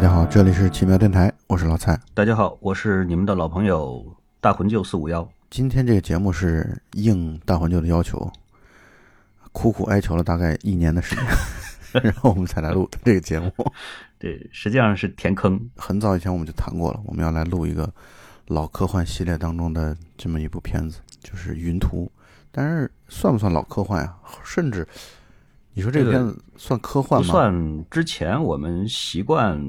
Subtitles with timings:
[0.00, 2.00] 家好，这里是奇妙电台，我是老蔡。
[2.14, 4.02] 大家好，我是你们的老朋友
[4.40, 5.30] 大魂舅四五幺。
[5.50, 8.32] 今天这个节目是应大魂舅的要求，
[9.52, 11.14] 苦苦哀求了大概一年的时
[11.92, 13.52] 间， 然后我们才来录这个节目。
[14.18, 15.60] 对，实际上是填坑。
[15.76, 17.92] 很早以前我们就谈过了，我们要来录一个
[18.46, 22.10] 老科幻系列当中的这么一部片子，就是《云图》。
[22.50, 24.16] 但是算不算老科幻啊？
[24.42, 24.88] 甚至
[25.74, 27.26] 你说这个片子算科幻吗？
[27.26, 27.84] 不算。
[27.90, 29.60] 之前我们习惯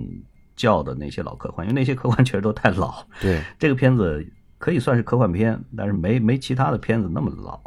[0.55, 3.05] 叫的那些老科幻，因为那些科幻确实都太老。
[3.20, 4.26] 对，这个片子
[4.58, 7.60] 可以算是科幻片，但是没没其他的片子那么老。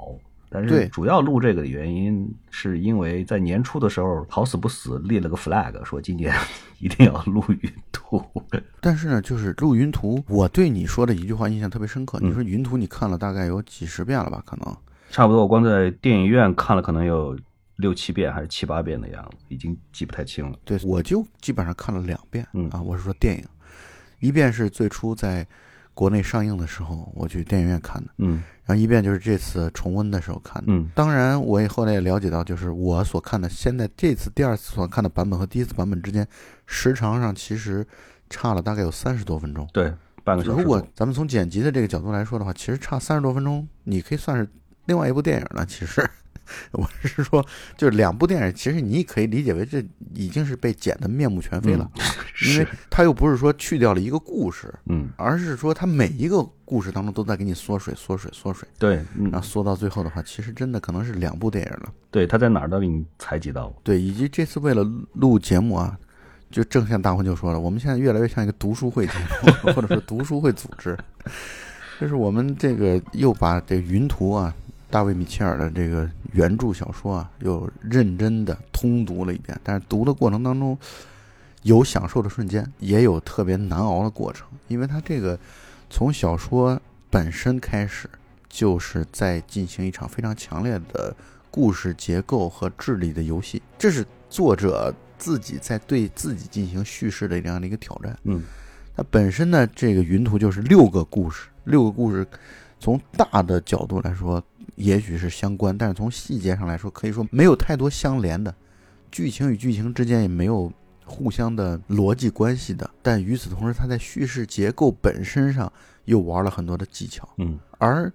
[0.51, 6.33] 但是主要录这个的原因，是因为在年初的时候好死不死立了个 flag，说今年
[6.79, 8.23] 一定要录云图。
[8.81, 12.21] 但是呢，就是录云图，我对你说的一句话印象特别深刻。
[12.21, 14.41] 你说云图你看了大概有几十遍了吧？
[14.47, 14.77] 可能
[15.11, 17.37] 差不多，我光在电影院看了可能有
[17.77, 20.59] 六七遍还是七八遍的样子，已经记不太清了。
[20.65, 22.47] 对，我就基本上看了两遍。
[22.53, 23.45] 嗯啊，我是说电影，
[24.21, 25.47] 一遍是最初在。
[25.97, 36.27] 国内上映的时候，我去电影院看的，嗯，然后一遍就是这次重温的时候看的，嗯，当然我也后来也了解到，就是我所看的现在这次第二次所看的版本和第一次版本之间
[36.67, 37.87] 时长上其实
[38.29, 40.61] 差了大概有三十多分钟，对，半个小时。
[40.61, 44.51] 如果咱们从剪辑的这个角度来说的话，其实差三十多分钟，你可以算是
[44.87, 46.05] 另外一部电影了，其实。
[46.73, 47.45] 我是说，
[47.77, 49.83] 就是两部电影，其实你可以理解为这
[50.15, 51.91] 已经是被剪得面目全非了，
[52.47, 61.93] 因为他又不是说去掉了一个故事，嗯，而是说他每一个故事当中都在给你缩水、缩水、缩水，对，然后缩到最后的话，其实真的可能是两部电影了。
[62.11, 63.73] 对，他在哪儿都给你采集到。
[63.83, 65.99] 对，以及这次为了录节目啊，
[66.51, 70.97] 就正像大魂就说了，我们现在越来越像一个读书会节目， 或者说读书会组织，
[72.01, 74.55] 就是我们这个又把这云图啊。
[74.95, 79.61] 大卫·米切尔的这个原著小说啊，又认真的通读了一遍。
[79.65, 80.79] 但是读的过程当中，
[81.63, 84.47] 有享受的瞬间，也有特别难熬的过程。
[84.69, 85.37] 因为他这个
[85.91, 88.09] 从小说本身开始，
[88.49, 91.13] 就是在进行一场非常强烈的
[91.51, 93.61] 故事结构和智力的游戏。
[93.77, 98.17] 这是作者自己在对自己进行叙事的这样的一个挑战。
[98.23, 98.41] 嗯，
[98.97, 102.25] 它本身呢，这个云图就是六个故事，六个故事，
[102.79, 104.41] 从大的角度来说。
[104.77, 108.55] 也许是相关，但是从细节上来说，可以说没有太多相连的，
[109.11, 110.73] 剧情与剧情之间也没有
[111.05, 112.89] 互相的逻辑关系的。
[113.03, 115.73] 但与此同时，它在叙事结构本身上
[116.05, 117.29] 又玩了很多的技巧。
[117.39, 118.13] 嗯，而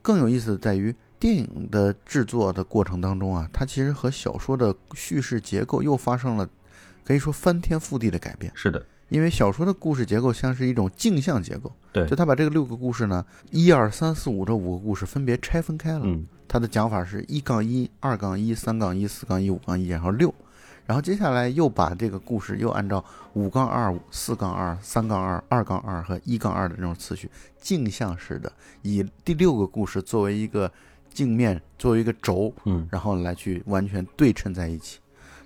[0.00, 6.48] 更有意思的在于电影的制作的过程当中啊，它其实和小说的叙事结构又发生了
[7.04, 8.50] 可以说翻天覆地的改变。
[8.54, 8.84] 是的。
[9.08, 16.02] 因为小说的故事结构像是一种镜像结构，对，就他把这个六个故事呢，一二三四五这五个故事分别拆分开了。
[16.04, 20.34] 嗯，他的讲法是一杠一、二杠一、三杠一、四杠一、五杠一，然后六，
[20.84, 23.02] 然后接下来又把这个故事又按照
[23.32, 28.52] 五杠二、四杠二、三杠二、二杠二和一杠二的这种次序镜像式的，
[28.82, 30.70] 以第六个故事作为一个
[31.14, 34.98] 镜面，作为一个轴，嗯，然后来去完全对称在一起。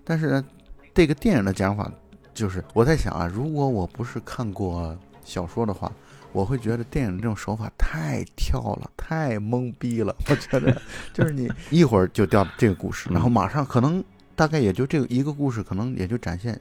[0.02, 0.44] 但是呢，
[0.92, 1.88] 这个电影的讲法。
[2.34, 5.92] 就是我在想啊，如果我不是看过小说的话，
[6.32, 10.16] 我会觉得电影这种手法太跳了，太懵逼了。
[10.28, 10.80] 我觉得
[11.12, 14.02] 就是你一会儿就掉这个故事，然后马上可能
[14.34, 16.58] 大概也就这个一个故事，可能也就展现，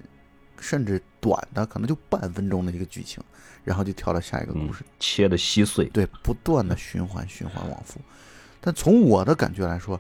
[0.59, 3.23] 甚至短的可能就半分钟的一个剧情，
[3.63, 8.01] 然后就跳到下一个故事，切的稀碎，对，不断的循环循环往复。
[8.59, 9.99] 但从我的感觉来说，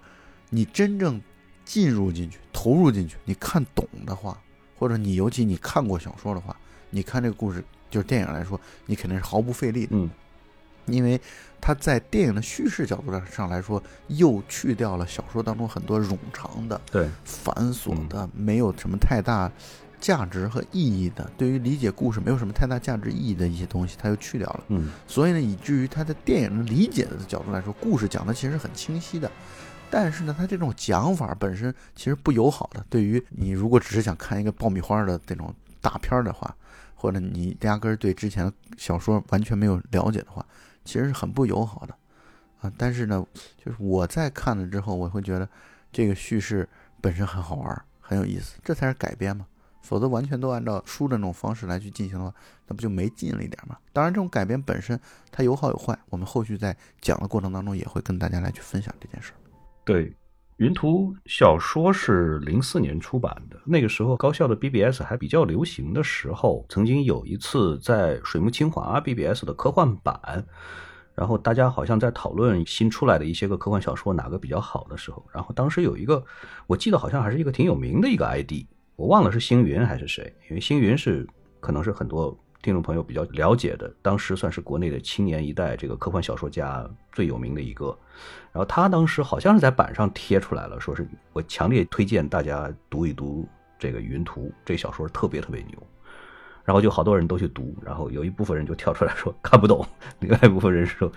[0.49, 1.19] 你真正
[1.63, 4.37] 进入进去、投入进去，你看懂的话。
[4.81, 6.55] 或者你尤其你看过小说的话，
[6.89, 9.89] 你看这个故事就是电影来说，你肯定是毫不费力的。
[9.91, 10.09] 嗯，
[10.87, 11.21] 因为
[11.61, 19.51] 它在电影的叙事角度上来说，又去掉了小说当中很多冗长的、对繁琐的、没有什么太大
[19.99, 24.63] 价值和意义的，对于理解故事没有什么太大价值意义的一些东西，它又去掉了。
[24.69, 29.31] 嗯，所以呢，以至于它在电影的理解的角度来说，故事讲的其实很清晰的。
[29.91, 32.83] 但是呢，他这种讲法本身其实不友好的。
[32.89, 36.55] 对于你如果只是想看一个爆米花的这种大片的话，
[36.95, 40.45] 或者你压根儿对之前的小说完全没有了解的话，
[40.85, 41.93] 其实是很不友好的
[42.61, 42.71] 啊。
[42.77, 43.25] 但是呢，
[43.63, 45.47] 就是我在看了之后，我会觉得
[45.91, 46.67] 这个叙事
[47.01, 49.45] 本身很好玩，很有意思，这才是改编嘛。
[49.81, 52.33] 否则完全都按照书的那种方式来去进行的话，
[52.67, 53.75] 那不就没劲了一点吗？
[53.91, 54.97] 当然，这种改编本身
[55.31, 59.40] 它有好有坏，我们后续在讲的过程当中也会跟大家来去分享这件事儿。
[59.83, 60.05] 对，
[60.57, 70.45] 《云图》小说是零四年出版的，那个时候高校的 BBS 还比较流行的时候，曾经有一次在水木清华 BBS 的科幻版，
[71.15, 76.23] 然后大家好像在讨论新出来的一些个科幻小说哪个比较好的时候，然后当时有一个，
[76.67, 81.27] 我记得好像还是一个挺有名的一个 ID，我忘了是星云还是谁，因为星云是
[81.59, 87.97] 可能是很多听众朋友比较了解的，当时算是国内的青年一代这个科幻小说家最有名的一个。
[88.51, 93.47] 然后他当时好像是在板上贴出来了，说是我强烈推荐大家读一读
[93.79, 95.75] 这个《云图》这小说，特别特别牛。
[96.63, 99.83] 然后就好多人都去读，然后有一部分人就跳出来说看不懂，
[100.19, 101.11] 另外一部分人说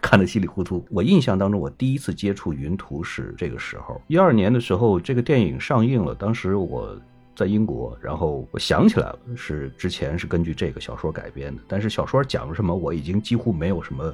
[0.00, 0.86] 看得稀里糊涂。
[0.88, 6.14] 我印象当中，我第一次接触云图是这个时候，一二年的时候，这个电影上映了。
[6.14, 6.96] 当时我
[7.38, 14.12] 在英国，然后我想起来了，是之前是根据这个小说改编的，但是小说讲什么，我已经几乎没有什么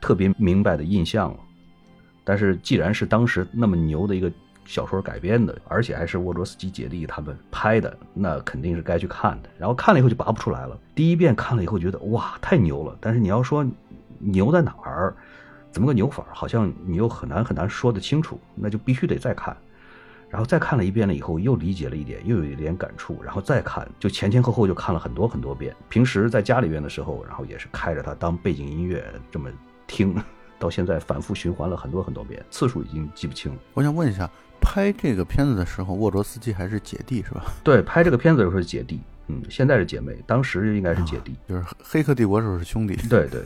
[0.00, 1.38] 特别明白的印象了。
[2.24, 4.32] 但是既然是当时那么牛的一个。
[4.68, 9.48] 小说改编的，而且还是沃卓斯基姐弟他们拍的，那肯定是该去看的。
[9.56, 10.76] 然后看了以后就拔不出来了。
[10.92, 13.64] 第一遍看了以后觉得哇太牛了，但是你要说
[14.18, 15.14] 牛在哪儿，
[15.70, 19.56] 怎么个牛法，好像你又很难很难说得清楚，那就必须得再看。
[20.36, 25.74] 然后再看了一遍了以后，又理解了一点，又有一点感触，然后再看，就前前后后就看了很多很多遍。
[25.88, 29.48] 平时在家里边的时候，然后也是开着它当背景音乐这么
[29.86, 30.14] 听，
[30.58, 33.58] 到现在反复循环了很多很多遍，次数已经记不清了。
[33.72, 34.30] 我想问一下。
[34.58, 37.44] 拍这个片子的时候，沃卓斯基还是姐弟是吧？
[37.62, 42.94] 对，拍这个片子的时候是姐弟，嗯，现在是姐妹，当时应该是姐弟，就是《黑客帝国》时候是兄弟。
[43.08, 43.42] 对 对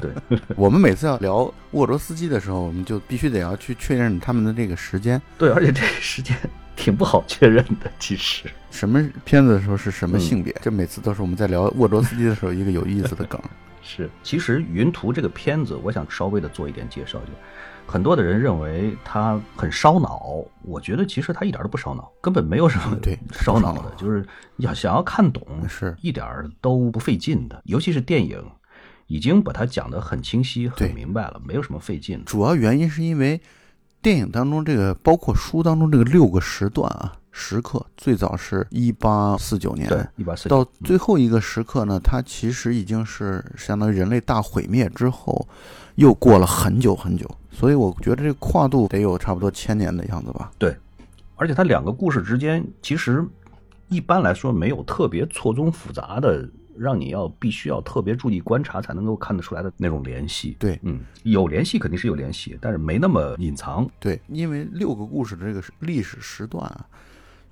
[0.00, 0.38] 对，对。
[0.56, 5.20] 我们每次要聊沃卓斯基的时候，我们就必须得要去确认他们的这个时间。
[5.36, 6.36] 对，而且这个时间
[6.76, 8.48] 挺不好确认的，其实。
[8.70, 10.54] 什么片子的时候是什么性别？
[10.62, 13.40] 这每次都是我们在聊沃卓斯基的时候一个有意思的梗。
[13.82, 17.32] 是，其实《云图》这个片子，我想稍微的做一点介绍就。
[17.86, 24.26] 很多的人认为它很烧脑，我觉得其实它一点都不烧脑，根本没有什么对烧脑的， 就是
[24.56, 26.26] 要想要看懂是一点
[26.60, 27.62] 都不费劲的。
[27.64, 28.42] 尤其是电影，
[29.06, 32.22] 已经把它讲得很清晰、很明白了，没有什么费劲。
[32.24, 33.40] 主要原因是因为
[34.02, 37.16] 电影当中这个，包括书当中这个六个时段啊。
[37.36, 45.48] 时刻最早是一八四九年，对，一八四到最后一个时刻呢，它其实已经是相当于人类大毁灭之后，
[45.96, 50.50] 又过了很久很久，所以我觉得这个跨度得有差不多千年的样子吧。
[50.58, 50.76] 对，
[51.36, 53.24] 而且它两个故事之间其实
[53.88, 56.48] 一般来说没有特别错综复杂的。
[56.76, 60.56] 让你要必须要特别注意观察才能够看得出来的那种联系。
[60.58, 63.88] 对，嗯，有联系肯定是有联系，但是没那么隐藏。
[64.00, 66.84] 对，因为六个故事的这个历史时段啊。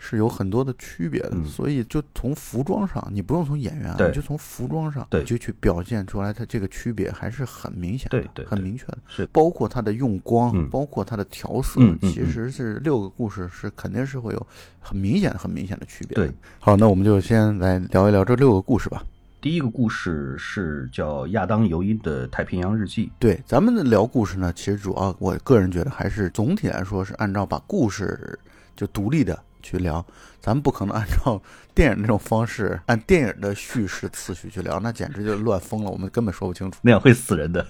[0.05, 8.99] 是有很多的区别的，所以就从服装上，你不用从演员啊，就从服装上，对，就去表现出来，它这个区别还是很明显，对对，很明确的。
[9.07, 14.47] 是包括它的用光，包括它的调色，其实是六个故事是肯定是会有
[14.81, 16.17] 很明显、很明显的区别。
[16.17, 16.29] 对，
[16.59, 19.05] 好，那我们就先来聊一聊这六个故事吧。
[19.41, 23.07] 第一个故事是叫亚当尤因的《太平洋日记》。
[23.21, 28.37] 对，咱们的聊故事呢，其实主要我个人觉得还是总体来说是按照把故事
[28.75, 29.41] 就独立的。
[29.63, 30.05] 去聊，
[30.41, 31.41] 咱们不可能按照
[31.75, 37.67] 电影那种方式，按电影的叙事次序去聊，那简直就乱疯了，我们根本说不清楚，那样会死人的。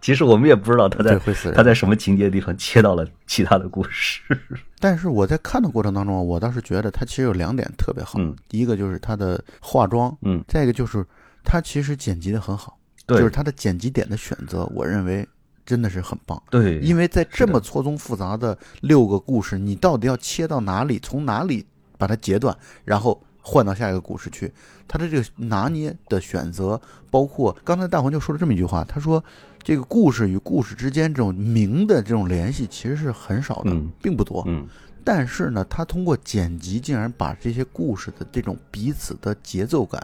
[0.00, 4.20] 其实我们也不知道他在会死人，他在什么情节地方切到了其他的故事。
[4.80, 11.06] 但是我在看的过程当中，我倒是觉得他其实有两点特别好，第一个就是他的化妆，嗯，再一个就是
[11.44, 15.26] 他其实剪辑的很好，对，就是他的剪辑点的选择，我认为。
[15.68, 21.66] 真的是很棒，对，因为在这么错综复杂的六个故事，你到底要切到哪里，从哪里
[21.98, 22.56] 把它截断，
[22.86, 24.50] 然后换到下一个故事去，
[24.88, 29.22] 他的这个拿捏的选择，包括刚才大黄就说了这么一句话，他说
[29.62, 34.66] 这个故事与故事之间这种明的这种联系其实是很少的，并不多，嗯，
[35.04, 40.02] 但是呢，他通过剪辑竟然把这些故事的这种彼此的节奏感，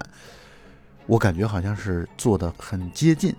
[1.07, 3.35] 我感觉好像是做的很接近。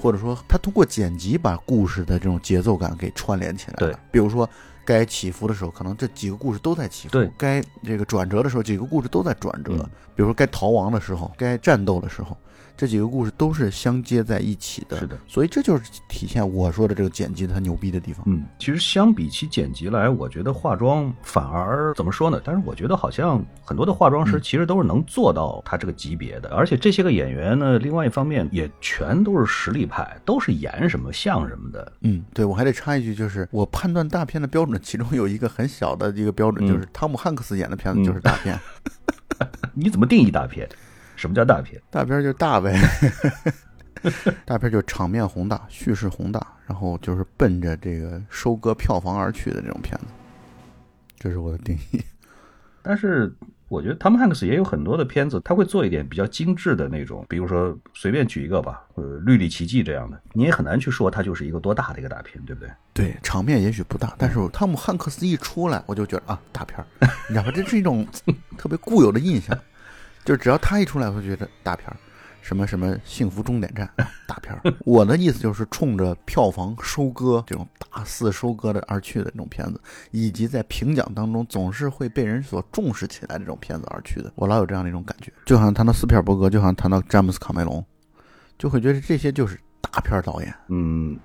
[0.00, 3.92] 或者说，他通过剪辑把故事的这种节奏感给串联起来了。
[3.92, 4.48] 对，比如说
[4.84, 9.76] 该起伏的时候，可能这几个故事都在起伏；该这个转折的时候，几个故事都在转折。
[10.16, 12.36] 比如说该逃亡的时候，该战斗的时候。
[12.76, 18.22] 这几个故事都是相接在一起的，是的，所以这就是体现我说的这个剪辑它牛逼的地方。
[18.26, 22.40] 嗯，其实相比起剪辑来，我觉得化妆反而怎么说呢？
[22.42, 31.92] 但是我觉得好像很多的化妆师其实都是能做到他这个级别的，而且这些个演员呢，另外一方面也全都是实力派，都是演什么像什么的。
[32.00, 38.58] 嗯，对，我还得插一句，就是我判断大片的标准，其中有一个很小的一个标准，就是汤姆汉克斯演的片子就是大片。
[39.74, 40.68] 你怎么定义大片？
[41.20, 41.78] 什么叫大片？
[41.90, 42.74] 大片就大呗，
[44.46, 50.06] 大片就场面宏大，叙事宏大，然后就是奔着这个收割票房而去的这种片子，
[51.18, 52.02] 这是我的定义。
[52.82, 53.30] 但是
[53.68, 62.70] 我觉得汤姆汉克斯也有很多的片子，他会做一点比较精致的那种，比如说随便举一个吧，呃，《绿里奇迹》这样的，你也很难去说它就是一个多大的一个大片，对不对？
[62.94, 66.86] 对，场面也许不大，但是汤姆汉克斯一出来，我就觉得啊，大片儿，
[67.28, 67.52] 你知道吧？
[67.54, 68.06] 这是一种
[68.56, 69.54] 特别固有的印象。
[70.30, 71.96] 就只要他一出来，我就觉得大片儿，
[72.40, 73.90] 什么什么幸福终点站
[74.28, 74.62] 大片儿。
[74.84, 79.80] 我的意思就是冲着票房收割这种大肆收割的而去的这种片子，
[80.12, 85.32] 以及在评奖当中总是会被人所重视起来的这种片子而去的，我老有这样的一种感觉。
[85.46, 87.84] 就好像谈到斯皮尔伯格，就好像谈到詹姆斯卡梅隆，
[88.56, 90.54] 就会觉得这些就是大片导演。
[90.68, 91.18] 嗯，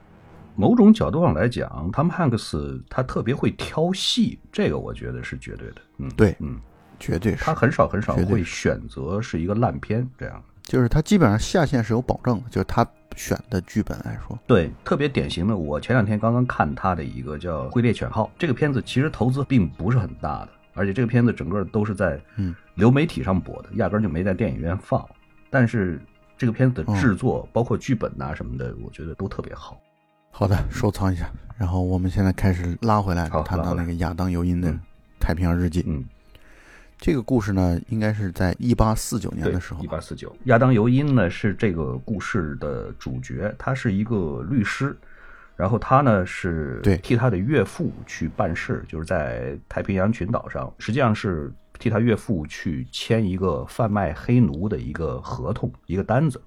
[0.55, 5.81] 某种角度上来讲，汤姆汉克斯他特别会挑戏，这个我觉得是绝对的。
[5.99, 6.59] 嗯，对，嗯，
[6.99, 10.41] 绝对是他很少很少会选择是一个烂片这样。
[10.63, 12.85] 就是他基本上下限是有保证的，就是他
[13.15, 25.05] 选的剧本来说，对，特别典型的，我前两天刚刚看他的一个叫《灰猎犬号》这个片子，其实投资并不是很大的，而且这个片子整个都是在嗯流媒体上播的，压根儿就没在电影院放。
[25.51, 26.01] 但是
[26.35, 29.79] 这个片子的制作，包括剧本呐、什么的，我觉得都特别好。
[30.31, 31.29] 好的，收藏一下。
[31.57, 34.79] 然后我们现在开始拉回来，好谈到那个亚当·尤因的《嗯
[35.19, 36.03] 太平洋日记》嗯，
[36.97, 44.97] 这个故事呢，应该是在一八四九年的时候一，八四九，亚当·尤因呢是这个故事的主角，他是一个律师，
[45.55, 56.41] 然后他呢是替他的岳父去办事，就是在太平洋群岛上，实际上是替他岳父去签一个贩卖黑奴的一个合同，一个单子，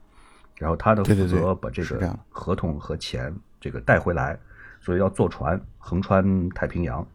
[0.56, 4.36] 然后他呢负责把这个合同和钱这个带回来，
[4.80, 7.06] 所以要坐船横穿太平洋。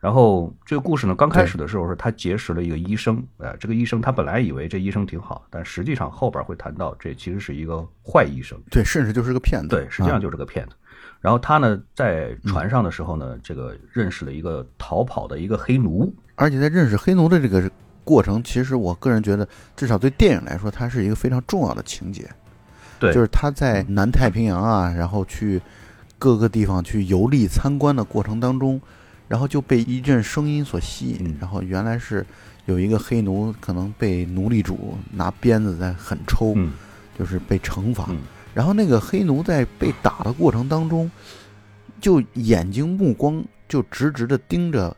[0.00, 9.68] 然后这个故事呢，刚开始的时候是他结识了一个医生，呃，这个医生他本来以为这医生挺好，但实际上后边会谈到这其实是一个坏医生，对，甚至就是个骗子。
[9.68, 10.72] 对，实际上啊就是个骗子。
[11.20, 17.68] 然后他呢在船上的时候呢，这个认识了一个逃跑的一个黑奴，而且在认识黑奴的这个
[18.04, 22.30] 过程，其实我个人觉得，至少对电影来说，它是一个非常重要的情节。
[23.00, 25.60] 对就是他在南太平洋啊，然后去
[26.18, 28.80] 各个地方去游历参观的过程当中，
[29.28, 32.26] 然后就被一阵声音所吸引嗯，然后原来是
[32.66, 36.72] 有一个黑奴可能被奴隶主拿鞭子在狠抽，嗯
[37.16, 38.06] 就是被惩罚。
[38.08, 38.18] 嗯
[38.54, 41.08] 然后那个黑奴在被打的过程当中，
[42.00, 44.96] 就眼睛目光就直直的盯着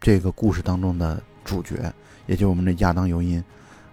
[0.00, 1.76] 这个故事当中的主角，
[2.26, 3.38] 也就是我们的亚当·尤因，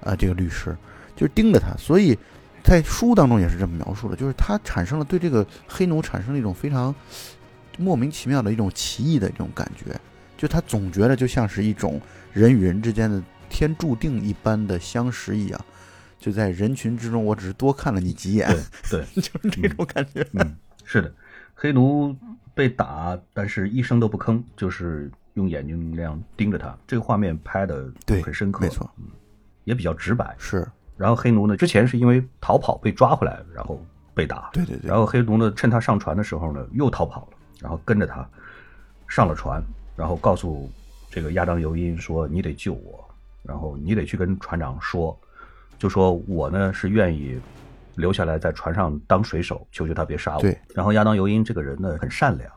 [0.03, 0.75] 啊、这个律师，
[1.15, 1.75] 就是盯着他。
[1.77, 2.17] 所以
[2.63, 6.95] 在书当中也是这么描述的，就是他产生了对这个黑奴产生了一种非常
[7.77, 9.97] 莫名其妙的一种奇异的一种感觉，
[10.35, 12.01] 就他总觉得就像是一种
[12.33, 15.65] 人与人之间的天注定一般的相识一样。
[16.19, 18.49] 就在人群之中，我只是多看了你几眼，
[18.89, 20.27] 对对， 就是这种感觉。
[20.33, 21.13] 嗯，是的，
[21.53, 22.15] 黑奴
[22.55, 26.75] 被打，但是一声都不吭，就是用眼睛那样盯着他。
[26.87, 28.89] 这个画面拍的对很深刻，没错，
[29.63, 30.35] 也比较直白。
[30.39, 30.67] 是
[30.97, 33.79] 然后黑奴呢，之前是因为逃跑被抓回来，然后
[34.15, 34.49] 被打。
[34.51, 38.27] 对对对然后黑奴呢，趁他上船的时候呢，又逃跑了，然后跟着他
[39.07, 39.61] 上了船，
[39.95, 40.69] 然后告诉
[41.09, 43.03] 这个亚当尤因说：“你得救我，
[43.43, 45.17] 然后你得去跟船长说，
[45.77, 47.39] 就说我呢是愿意
[47.95, 50.57] 留下来在船上当水手，求求他别杀我。”对。
[50.75, 52.51] 然后亚当尤因这个人呢很善良，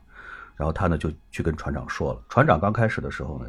[0.57, 2.23] 然后他呢就去跟船长说了。
[2.29, 3.47] 船长刚开始的时候呢，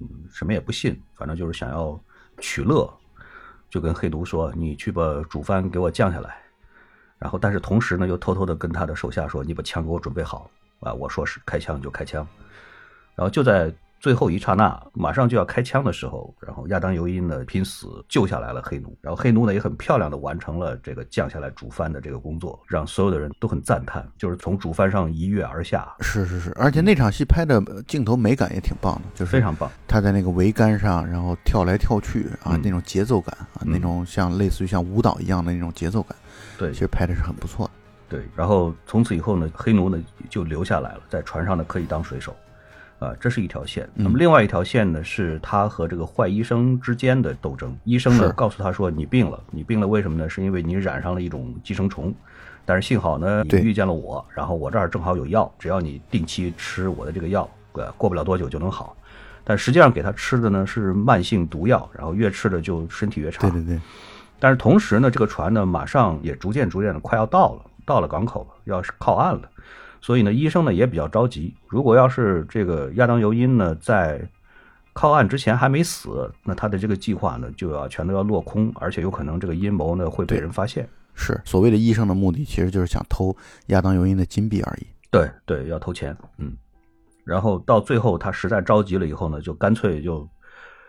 [0.00, 1.98] 嗯，什么也不信，反正就是想要
[2.38, 2.88] 取乐，
[3.68, 6.36] 就跟黑奴说：“你去把主帆给我降下来。”
[7.18, 10.50] 然后，但是同时呢，又偷偷的跟他的手下说：“你把枪给我准备好
[10.82, 10.92] 啊！
[10.92, 12.26] 我说是开枪就开枪。”
[13.14, 29.70] 然后就在最后一刹那，马上就要开枪的时候，然后亚当尤因呢拼死救下来了黑奴，然后黑奴呢也很漂亮的完成了这个降下来主帆的这个工作，让所有的人都很赞叹，就是从主帆上一跃而下，是是是，而且那场戏拍的呃镜头美感也挺棒的，就是非常棒。
[29.86, 36.16] 他在那个桅杆上，然后跳来跳去啊，嗯那种节奏感啊，嗯那种像类似于像舞蹈一样的那种节奏感，
[36.58, 37.72] 对其实拍的是很不错的。
[38.12, 42.36] 对，然后从此以后呢，黑奴呢就留下来了，在船上呢可以当水手，
[42.98, 43.88] 啊，这是一条线。
[43.94, 47.74] 那么另外一条线呢，是他和这个坏医生之间的斗争。
[47.84, 50.28] 医生呢告诉他说：“你病了，你病了，为什么呢？
[50.28, 52.14] 是因为你染上了一种寄生虫，
[52.66, 58.94] 但是幸好呢，你遇见了我，然后我这儿正好有药，只要你定期吃我的这个药，呃，过不了多久就能好。”
[59.42, 63.40] 但实际上给他吃的呢是慢性毒药，然后越吃的就身体越差。
[63.40, 63.80] 对对对，
[64.38, 69.42] 但是同时呢，这个船呢马上也逐渐逐渐的快要到了，到了港口了，要是靠岸了，
[70.00, 71.54] 所以呢，医生呢也比较着急。
[71.68, 74.26] 如果要是这个亚当尤因呢在
[74.94, 80.88] 靠岸之前还没死，那他的这个计划呢就要全都要落空，而且有可能这个阴谋呢会被人发现。
[81.14, 84.86] 是所谓的医生的目的，其实就是想偷亚当尤因的金币而已。
[85.10, 86.56] 对对，要偷钱，嗯。
[87.24, 90.26] 然后到最后他实在着急了以后呢，就干脆就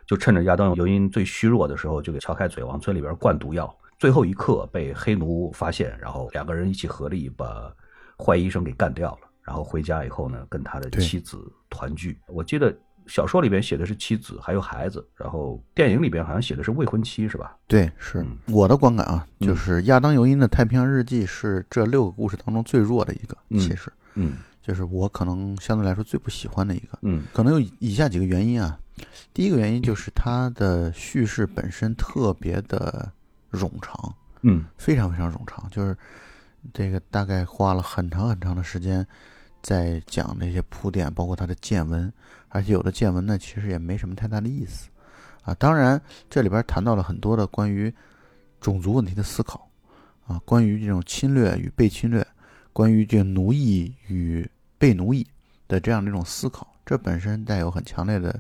[0.08, 3.76] 就趁着亚当尤因最虚弱的时候，就给撬开嘴往嘴里边灌毒药。
[4.04, 7.74] 最后一刻被黑奴发现，然后两个人一起合力把
[8.18, 9.30] 坏医生给干掉了。
[9.42, 12.20] 然后回家以后呢，跟他的妻子团聚。
[12.28, 17.56] 我记得小说里边写的是妻子还有孩子，然后电影里边好像写的是未婚妻，是吧？
[17.66, 28.78] 对，是我的观感啊，就是亚当尤因的《太平洋日记》是这六个故事当中最弱的一个，其实，嗯，就是我可能相对来说最不喜欢的一个，嗯，可能有以下几个原因啊。
[29.34, 33.10] 第一个原因就是它的叙事本身特别的
[33.54, 35.96] 冗长，嗯，非常非常冗长，就是
[36.74, 39.06] 这个大概花了很长很长的时间
[39.62, 42.12] 在讲那些铺垫，包括他的见闻，
[42.50, 44.90] 而且有的见闻呢其实也没什么太大的意思
[45.44, 45.54] 啊。
[45.54, 47.94] 当然，这里边谈到了很多的关于
[48.60, 49.70] 种族问题的思考
[50.28, 52.26] 啊，关于这种侵略与被侵略，
[52.74, 55.26] 关于这个奴役与被奴役
[55.68, 58.40] 的这样的一种思考，这本身带有很强烈的。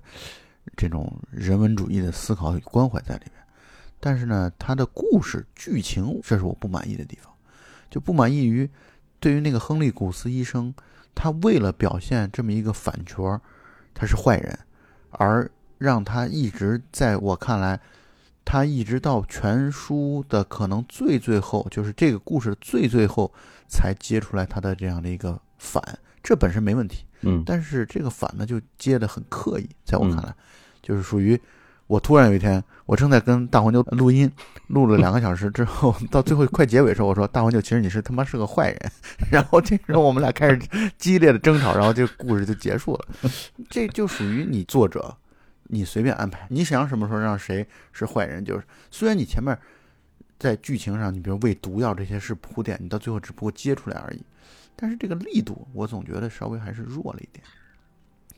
[0.77, 3.42] 这种人文主义的思考与关怀在里面，
[4.05, 7.31] 但是呢，他的故事剧情，这是我不满意的地方，
[7.89, 8.69] 就不满意于
[9.21, 10.73] 对于那个亨利·古斯医生，
[11.15, 13.39] 他为了表现这么一个反角，
[13.93, 14.59] 他是坏人，
[15.11, 17.79] 而让他一直在我看来，
[18.43, 23.33] 他一直到全书的可能最最后，就是这个故事最最后，
[23.69, 25.81] 才接出来他的这样的一个反，
[26.21, 27.05] 这本身没问题。
[27.21, 30.35] 嗯，但是这个反呢，就接的很刻意，在我看来，
[30.81, 31.39] 就是属于
[31.87, 34.31] 我突然有一天，我正在跟大黄牛录音，
[34.67, 38.91] 录了两个小时之后， 到最后快结尾的时候，我说大黄牛，其实你是他妈是个坏人，
[39.29, 40.59] 然后这时候我们俩开始
[40.97, 43.07] 激烈的争吵，然后这个故事就结束了。
[43.69, 45.15] 这就属于你作者，
[45.63, 49.57] 你随便安排，你想什么时候让谁是坏人，就是虽然你前面
[50.39, 54.23] 在剧情上，你比如喂毒药这些是铺垫，你到最后只不过接出来而已。
[54.75, 57.43] 但是这个力度，我总觉得稍微还是弱了一点。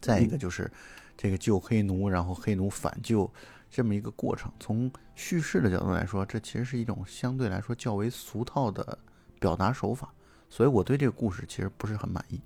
[0.01, 0.69] 再一个就是
[1.17, 3.31] 这个救黑奴，然后黑奴反救
[3.69, 8.97] 这么一个过程，从叙事的角度来说，这其实是一种相对来说较为俗套的
[9.39, 10.13] 表达手法。
[10.49, 12.39] 所以我对这个故事其实不是很满意。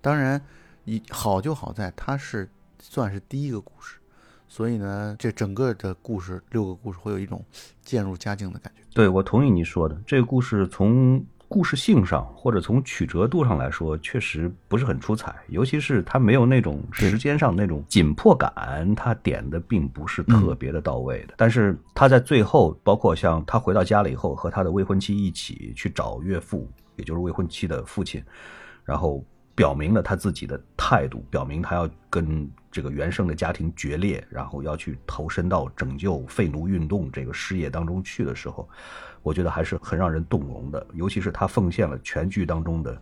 [0.00, 0.40] 当然，
[0.84, 3.98] 一好就好在它是算是第一个故事，
[4.48, 7.44] 所以呢，这整个的故事六个故事会有一种
[7.82, 8.82] 渐入佳境的感觉。
[8.92, 11.24] 对，我同意你说的，这个故事从。
[11.52, 21.34] 故事性上或者从曲折度上来说，确实不是很出彩，尤其是它没有那种时间上那种紧迫感，它点的并不是特别的到位的。
[21.36, 28.24] 但是他在最后，包括像他回到家了以后，和他的未婚妻一起去找岳父，也就是未婚妻的父亲，
[28.82, 29.22] 然后
[29.54, 38.66] 表明了他自己的态度，表明他要跟这个原生的家庭决裂，然后要去投身到拯救废奴运动这个事业当中去的时候。
[39.22, 43.00] 我觉得还是很让人动容的，尤其是他奉献了全剧当中的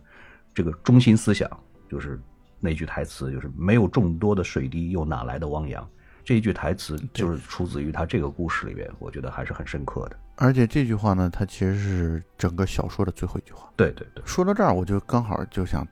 [0.53, 1.49] 这个中心思想，
[1.89, 2.19] 就是
[2.59, 5.87] 那句台词，就是“没有众多的水滴，又哪来的汪洋”。
[6.23, 10.15] 这一句台词就是出自于他这个故事里边，我觉得还是很深刻的。
[10.35, 13.71] 而且这句话呢，它其实是整个小说的最后一句话。
[13.75, 14.23] 对对对。
[14.25, 15.85] 说到这儿，我就刚好就想，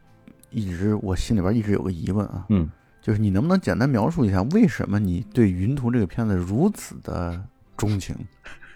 [0.52, 2.70] 一直我心里边一直有个疑问啊，嗯，
[3.02, 7.44] 就是你能不能简单描述一下，为什么你对《云图》这个片子如此的
[7.76, 8.16] 钟情？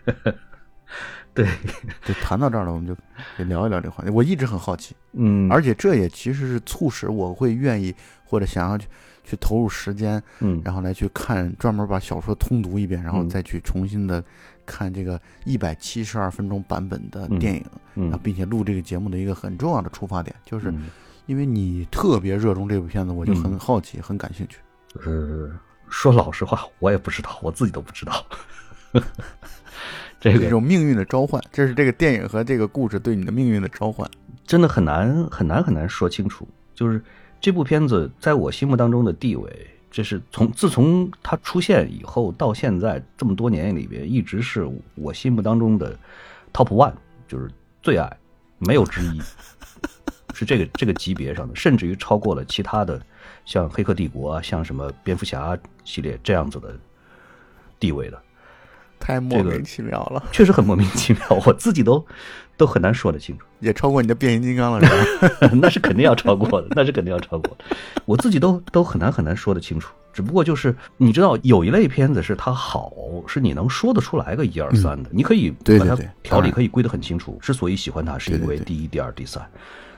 [1.33, 1.47] 对，
[2.05, 2.95] 就谈到这儿了，我们就
[3.37, 4.09] 得聊一聊这个话题。
[4.09, 7.93] 我一直很好奇，嗯，而且这也其实是促使我会愿意
[8.23, 8.87] 或者想要去
[9.23, 14.23] 去投入时间，嗯，然后来去看，专门把小说通读一遍，然后再去重新的
[14.65, 17.65] 看这个一百七十二分钟版本的电影，
[17.95, 20.73] 嗯，并且录这个节目的一个很重要的出发点，就是
[21.25, 24.59] 因为你特别热衷这部片子，我就很好奇，很感兴趣。
[25.03, 25.49] 呃，
[25.89, 28.23] 说老实话，我也不知道，我自己都不知道。
[30.31, 34.09] 这个一种命运的召唤，这是这个电影和这个故事对你的命运的召唤，
[34.45, 36.47] 真的很难很难很难说清楚。
[36.73, 37.03] 就是
[37.41, 45.93] 这部片子在我心目当中的地位，这是从自从它出现以后到现在这么多年里边，一直是我心目当中的
[46.53, 46.93] top one，
[47.27, 48.09] 就是最爱，
[48.59, 49.21] 没有之一，
[50.33, 53.01] 是这个这个级别上的，甚至于超过了其他的
[53.43, 56.73] 像《黑客帝国》啊，像什么蝙蝠侠系列这样子的
[57.77, 58.17] 地位的。
[59.03, 62.03] 太莫名其妙了，确实很莫名其妙， 我自己都
[62.55, 63.45] 都很难说得清楚。
[63.59, 64.87] 也超过你的变形金刚了，是
[65.27, 65.49] 吧？
[65.61, 67.57] 那是肯定要超过的， 那是肯定要超过。
[68.05, 69.93] 我自己都都很难很难说得清楚。
[70.13, 72.93] 只不过就是你知道，有一类片子是它好，
[73.27, 77.37] 是你能说得出来个一二三的，你可以把它条理可以归得很清楚。
[77.41, 79.45] 之所以喜欢它，是因为第一、第二、第三。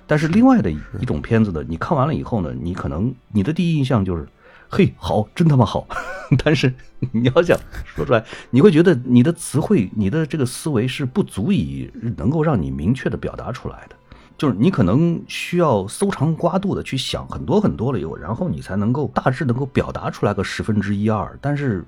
[0.08, 4.28] 但是另外的一种片子呢，你看完了以后呢，你可能你的第一印象就是。
[4.76, 5.88] 嘿，好，真他妈好！
[6.44, 6.74] 但是
[7.14, 13.96] 你要想说出来，你会觉得你的词汇、你的这个思维是不足以能够让你明确的表达出来的。
[14.38, 21.40] 就是你可能需要搜肠刮肚的去想很多很多了以后，然后你才能够大致能够表达出来个十分之一二。
[21.40, 21.86] 但是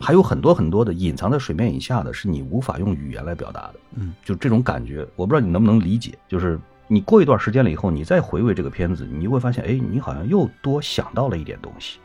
[0.00, 3.74] 还有很多很多的隐藏在水面以下的，是你无法用语言来表达的。
[3.96, 6.16] 嗯，就这种感觉，我不知道你能不能理解。
[6.26, 11.98] 就是你过一段时间了以后，你再回味这个片子，你就会发现，哎，你好像又多想到了一点东西。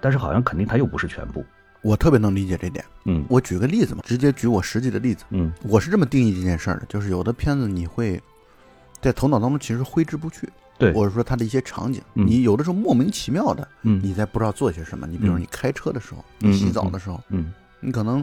[0.00, 1.44] 但是好像肯定它又不是全部。
[1.82, 2.84] 我特别能理解这点。
[3.06, 5.24] 嗯我举个例子嘛，直接举我实际的例子。
[5.30, 8.20] 嗯我是这么定义这件事儿的，就是有的片子你会
[9.00, 15.06] 在头脑当中其实挥之不去，对或者说它的一些场景，嗯你有的时候莫名其妙的，嗯你在不知道做些什么。
[15.06, 18.22] 你比如说嗯你开车的时候，嗯你洗澡的时候，嗯你可能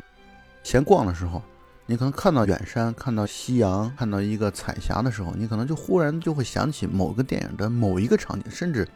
[0.61, 1.41] 闲逛的时候，
[1.87, 8.87] 你可能看到远山，看到夕阳，看到一个彩霞的时候，你可能就忽然就会想起某个电影的某一个场景，甚至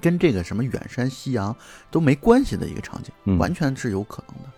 [0.00, 1.54] 跟这个什么远山夕阳
[1.90, 4.50] 都没关系的一个场景，嗯完全是有可能的。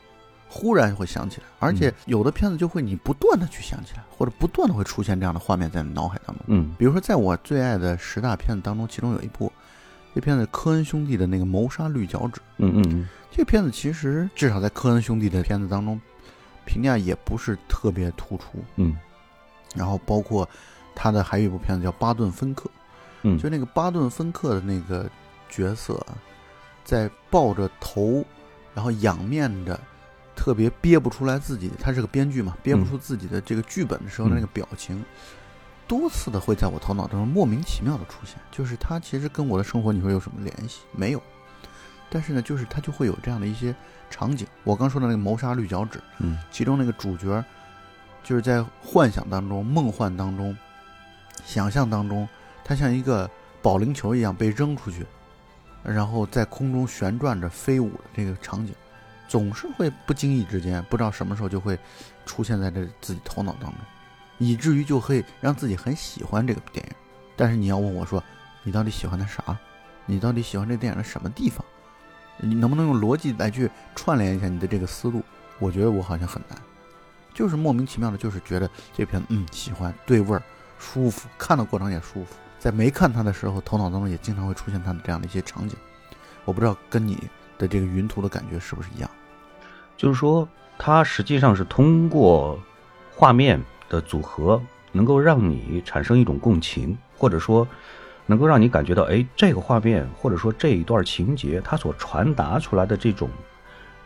[0.55, 6.45] 忽然会想起来，而且有的片子就会你不断的去想起来，或者不断的会出现这样的画面在你脑海当中。
[6.49, 9.51] 嗯比如说，在我最爱的十大片子当中，其中有一部，
[10.15, 12.39] 这片子科恩兄弟的那个《谋杀绿脚趾》。
[12.59, 15.99] 嗯嗯这个片子其实至少在科恩兄弟的片子当中，
[16.67, 18.63] 评价也不是特别突出。
[18.77, 18.95] 嗯
[19.75, 20.47] 然后包括
[20.95, 22.65] 他的还有一部片子叫《巴顿芬克》，
[23.23, 25.11] 嗯，就那个巴顿芬克的那个
[25.53, 26.17] 角色啊，
[26.83, 28.25] 在抱着头，
[28.75, 29.79] 然后仰面着，
[30.35, 35.05] 特别憋不出来自己，他是个编剧嘛，憋不出自己的这个剧本的时候的那个表情，
[35.87, 40.81] 多次的会在我头脑当中莫名其妙的出现，就是他其实跟我的生活你说有什么联系？
[40.91, 41.23] 没有，
[42.09, 43.75] 但是呢，就是他就会有这样的一些
[44.09, 44.47] 场景。
[44.65, 47.45] 我刚说的那个谋杀绿脚趾，嗯其中那个主角
[48.25, 50.57] 就是在幻想当中、梦幻当中、
[51.45, 52.27] 想象当中，
[52.65, 55.07] 他像一个保龄球一样被扔出去，
[55.83, 58.75] 然后在空中旋转着飞舞的这个场景，
[59.29, 61.79] 总是会不经意之间，不知道什么时候就会
[62.25, 63.75] 出现在这自己头脑当中，
[64.39, 66.93] 以至于就会让自己很喜欢这个电影。
[67.37, 68.23] 但是你要问我说，
[68.63, 69.59] 你到底喜欢它啥？
[70.07, 71.65] 你到底喜欢这电影的什么地方？
[72.39, 75.23] 你能不能用逻辑来去串联一下你的这个思路？
[75.59, 76.59] 我觉得我好像很难，
[77.33, 80.43] 就是莫名其妙的，就是觉得这片嗯喜欢对味儿，
[80.79, 82.35] 舒服，看的过程也舒服。
[82.63, 85.77] 在没看它的时候，头脑当中也经常会出现它的这样的一些场景。
[86.45, 87.19] 我不知道跟你
[87.59, 89.11] 的这个云图的感觉是不是一样？
[89.97, 90.49] 就是说，
[90.79, 92.57] 它实际上是通过
[93.13, 97.67] 画面的组合，能够让你产生一种共情，或者说，
[98.27, 103.29] 能够让你感觉到，哎，这个画面或者说这一段情节，它所传达出来的这种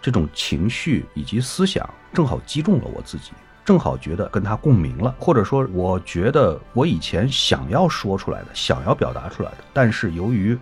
[0.01, 3.33] 这种情绪以及思想，正好击中了我自己，
[3.66, 10.57] 正好觉得跟他共鸣了，或者说，我觉得我以前想要说出来的、想要表达出来的，但是由于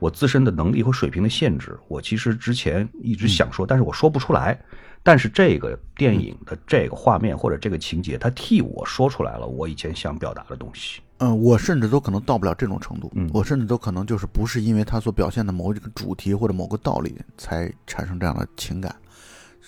[0.00, 4.58] 我自身的能力和水平的限制，我其实之前一直想说，但是我说不出来。
[5.04, 11.00] 但是这个电影的这个画面或者这个情节，它替我说出来了我以前想表达的东西。
[11.18, 18.94] 嗯，我甚至都可能到不了这种程度，嗯我甚至都可能就是不是因为它所表现的某一个主题或者某个道理才产生这样的情感，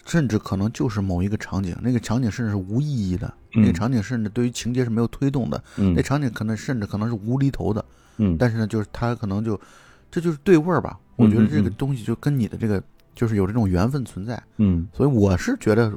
[0.07, 7.85] 甚至可能就是某一个场景，那个场景甚至是无意义的，嗯那个场景甚至对于情节是没有推动的，嗯那场景可能甚至可能是无厘头的，
[8.19, 9.61] 嗯但是呢，就是它可能就
[10.11, 10.99] 这就是对味儿吧。
[11.17, 12.83] 我觉得这个东西就跟你的这个
[13.15, 15.93] 就是有这种缘分存在，嗯所以我是觉得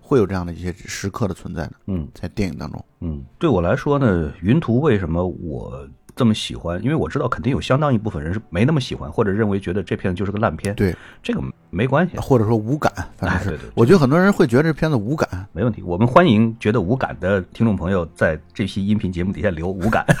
[0.00, 2.84] 会有这样的一些时刻的存在的，嗯在电影当中。
[3.00, 6.82] 嗯，对我来说呢，云图为什么我这么喜欢？
[6.82, 10.74] 因为我知道肯定有相当一部分人是没那么喜欢，或者认为觉得这片子就是个烂片。
[10.74, 15.82] 对，这个没关系，或者说无感，反正是，哎对对我觉得很多人会觉得这片子无感，没问题。
[15.82, 20.04] 我们欢迎觉得无感的听众朋友在这期音频节目底下留无感。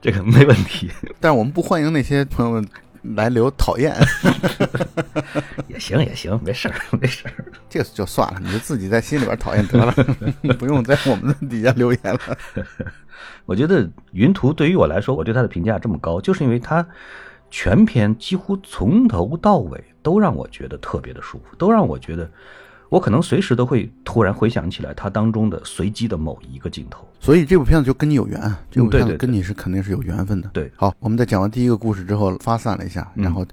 [0.00, 2.64] 这个没问题，但是我们不欢迎那些朋友们
[3.02, 3.94] 来留讨厌，
[5.68, 7.34] 也行也行，没事儿 没事儿。
[7.68, 9.92] 这就算了，你就自己在心里边讨厌得了，
[10.58, 12.38] 不用在我们底下留言了。
[13.46, 16.86] 我觉得云图对于我来说，我对他的评价这么高，就是因为他
[17.50, 22.30] 全篇几乎从头到尾都让我觉得特别的舒服，都让我觉得
[22.88, 27.06] 我可能随时都会突然回想起来它当中的随机的某一个镜头。
[27.20, 30.48] 所以这部片子就跟你有缘，这部片子跟你是肯定是有缘分的。
[30.52, 33.44] 对好，我们在讲完第一个故事之后发散了一下，嗯然后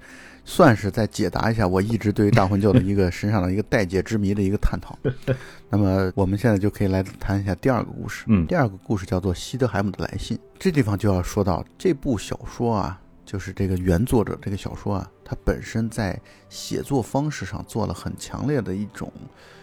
[0.48, 4.95] 算是在解答一下我一直对于大魂教的一个身上的一个待解之谜的一个探讨。
[5.69, 8.26] 那么我们现在就可以来谈一下第二个故事。
[8.28, 10.38] 嗯第二个故事叫做《西德海姆的来信》。
[10.60, 19.11] 这地方就要说到这部小说啊，就是这个原作者这个小说啊，它本身在写作方式上做了很强烈的一种。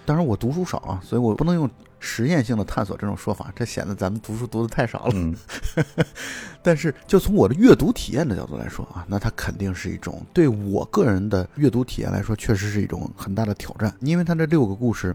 [0.04, 1.70] 当然我读书少啊，所以我不能用
[2.00, 5.12] 实验性的探索这种说法，这显得咱们读书读的太少了。
[5.14, 5.34] 嗯
[6.60, 13.94] 但是就从我的阅读体验的角度来说啊，那它肯定是一种对我个人的阅读体验来说，确实是一种很大的挑战。
[14.00, 15.14] 因为它这六个故事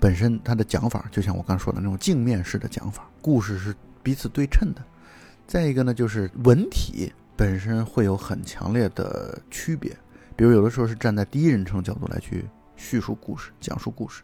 [0.00, 4.82] 本身它的讲法，就像我刚说的那种镜面式的讲法，故事是彼此对称的。
[5.46, 9.96] 再一个呢，就是文体本身会有很强烈的区别，
[10.36, 12.44] 比如有的时候是站在第一人称角度来去
[12.76, 14.22] 叙述故事、讲述故事，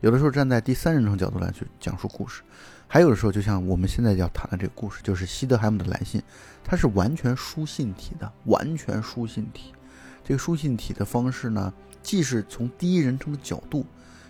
[0.00, 2.42] 有的时候站在第三人称角度来去讲述故事。
[2.88, 6.22] 还有的时候，就像我们现在要谈的这个故事，就是西德海姆的来信，
[6.62, 9.72] 它是完全书信体的，完全书信体。
[10.24, 13.84] 这个书信体的方式呢，既是从第一人称的角度，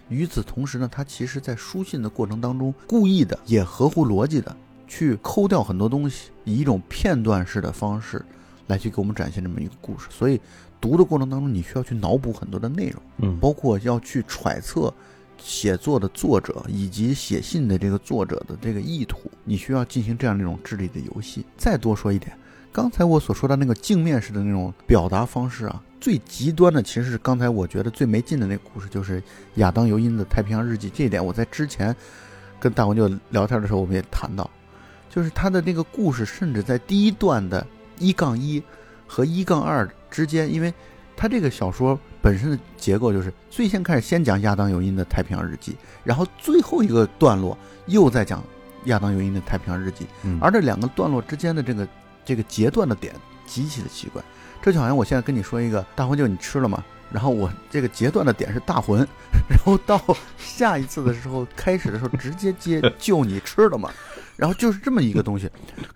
[0.09, 4.57] 与此同时呢，它其实在书信的过程当中，故意的也合乎逻辑的
[4.87, 8.25] 去抠掉很多东西，以一种片段式的方式
[8.67, 10.09] 来去给我们展现这么一个故事。
[10.11, 10.41] 所以
[10.81, 14.93] 读的过程当中，你需要去脑补很多的内容，嗯，包括要去揣测。
[15.39, 21.45] 写作的作者以及写信的这个作者的这个意图，你需要进行这样的一种智力的游戏。
[21.59, 22.35] 再多说一点，
[22.73, 29.23] 刚才我所说的那个镜面式的那种表达方式啊，最极端的其实是刚才我觉得最没劲的那个故事，就是
[29.57, 30.89] 亚当尤因的《太平洋日记》。
[30.93, 31.95] 这一点我在之前
[32.59, 34.51] 跟大文就聊天的时候，我们也谈到，
[35.17, 37.67] 就是他的那个故事，甚至在第一段的
[37.99, 38.63] 一杠一
[39.07, 40.73] 和一杠二之间，因为
[41.17, 41.99] 他这个小说。
[42.23, 45.71] 本身的结构就是最先开始先讲亚当尤因的《太平洋日记》，
[46.03, 48.43] 然后最后一个段落又在讲
[48.87, 50.05] 亚当尤因的《太平洋日记》，
[50.41, 51.87] 而这两个段落之间的这个
[52.25, 53.15] 这个截断的点
[53.47, 54.21] 极其的奇怪，
[54.61, 56.83] 这就好像我现在跟你说一个大魂就你吃了吗？
[57.13, 59.07] 然后我这个截断的点是大魂，
[59.49, 60.03] 然后到
[60.37, 63.89] 下一次的时候开始的时候直接接 就你吃了吗？
[64.37, 65.51] 然后就是这么一个东西，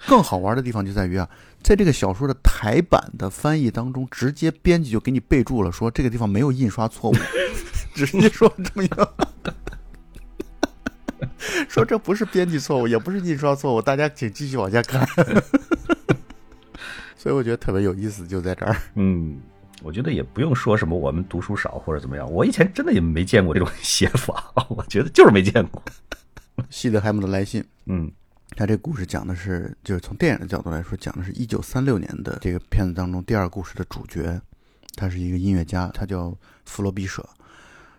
[0.06, 1.28] 更好玩的地方就在于啊，
[1.62, 7.14] 在这个小说的台版的翻译当中，直接编辑就给你备注了，说这个地方没有印刷错误，
[7.94, 9.14] 直接说这么一个，
[11.68, 15.06] 说这不是编辑错误，也不是印刷错误，大家请继续往下看。
[17.14, 18.74] 所以我觉得特别有意思，就在这儿。
[18.94, 19.38] 嗯，
[19.82, 25.82] 我觉得也不用说什么我们读书少或者怎么样，我以前真的也没见过这种写法，我觉得就是没见过。
[26.70, 28.10] 西德海姆的来信，嗯。
[28.56, 34.40] 他这故事讲的是，就是从电影的角度来说，讲的是一九三六年的这个片子当中第二故事的主角，
[34.96, 36.36] 他是一个音乐家，他叫
[36.66, 37.26] 弗罗比舍，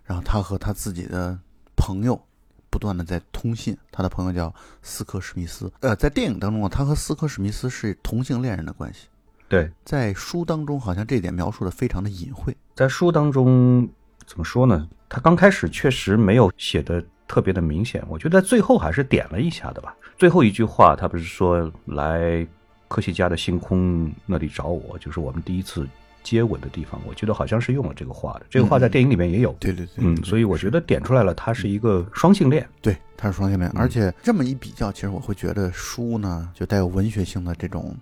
[0.04, 1.40] 然后他和他自己的
[1.76, 2.22] 朋友
[2.70, 5.72] 不断的在通信，他的朋友叫斯科史密斯。
[5.80, 9.08] 呃，在电影当中啊，他和斯科史密斯是同性恋人的关系。
[9.48, 12.56] 对，在书当中好像这点描述的非常的隐晦。
[12.76, 13.90] 在书当中
[14.28, 14.88] 怎么说呢？
[15.10, 17.04] 他刚开始确实没有写的。
[17.32, 19.96] 特别的明显，我觉得最后还是点了一下的吧。
[20.18, 22.46] 最后一句话，他不是说来
[22.90, 25.88] 科学家的星空那里找我，就是我们第一次
[26.24, 27.00] 接吻的地方。
[27.08, 29.56] 我觉得好像是用了这个话的，这个话在电影里面也有。
[29.62, 32.68] 对对对，嗯，所以我觉得点出来了，它是一个双性恋。
[32.82, 37.96] 对，它是双性恋，而且这么一比较，其实我会觉得书呢就带有文学性的这种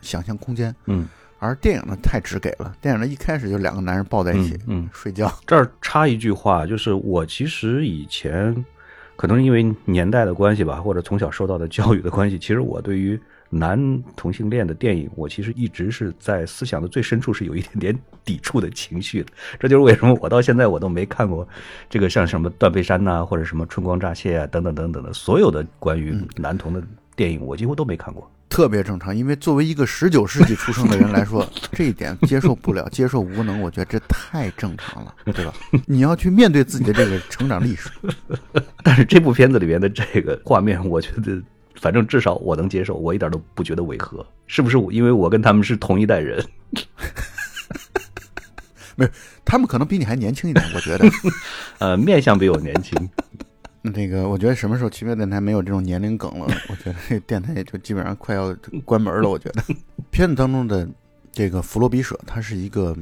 [0.00, 0.74] 想象空间。
[0.86, 1.06] 嗯。
[1.44, 5.30] 而电影呢太直给了，电影呢一开始就两个男人抱在一起，嗯，睡觉。
[5.46, 8.64] 这儿插一句话，就是我其实以前
[9.16, 19.28] 可能因为年代的关系吧，或者从小受到的教育的关系，其实我对于男同性恋的电影，我其实一直是在思想的最深处是有一点点抵触的情绪的。
[19.60, 21.46] 这就是为什么我到现在我都没看过
[21.88, 26.82] 这个像什么断背山呐，或者什么春光乍泄啊等等等等的所有的关于男同的
[27.14, 28.28] 电影，我几乎都没看过。
[28.48, 35.52] 特别正常，因为作为一个十九世纪出生的人来说，这一点接受不了，接受无能，我觉得这太正常了， 对吧？
[35.86, 37.90] 你要去面对自己的这个成长历史。
[38.84, 41.42] 但是这部片子里面的这个画面，我觉得，
[41.80, 44.24] 反正至少我能接受，我一点都不觉得违和。
[44.46, 46.44] 是不是因为我跟他们是同一代人？
[48.96, 49.10] 没有，
[49.44, 51.10] 他们可能比你还年轻一点，我觉得。
[51.78, 52.96] 呃，面相比我年轻。
[53.86, 56.46] 那个，我觉得什么时候奇妙电台没有这种年龄梗了？
[56.70, 59.28] 我觉得这电台也就基本上快要关门了。
[59.28, 59.62] 我觉得
[60.10, 60.88] 片子当中的
[61.30, 62.96] 这个弗罗比舍，他是一个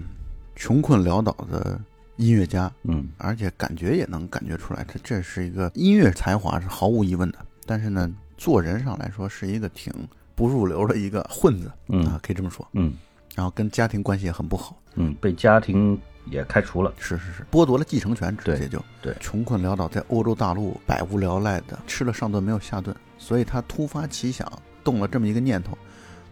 [0.57, 1.81] 穷困潦倒的
[2.17, 7.39] 音乐家，嗯，而且感觉也能感觉出来，他这是一个音乐才华是毫无疑问的。
[7.65, 9.93] 但是呢，做人上来说是一个挺
[10.35, 11.71] 不入流的一个混子，
[12.07, 12.93] 啊，可以这么说，嗯，
[13.37, 15.97] 然后跟家庭关系也很不好，嗯，被家庭。
[16.27, 24.51] 也开除了，是是是，剥夺了继承权，直接就对，穷困潦倒，在欧洲大陆百无聊赖的，吃了上顿没有下顿，所以他突发奇想，
[24.85, 25.77] 动了这么一个念头，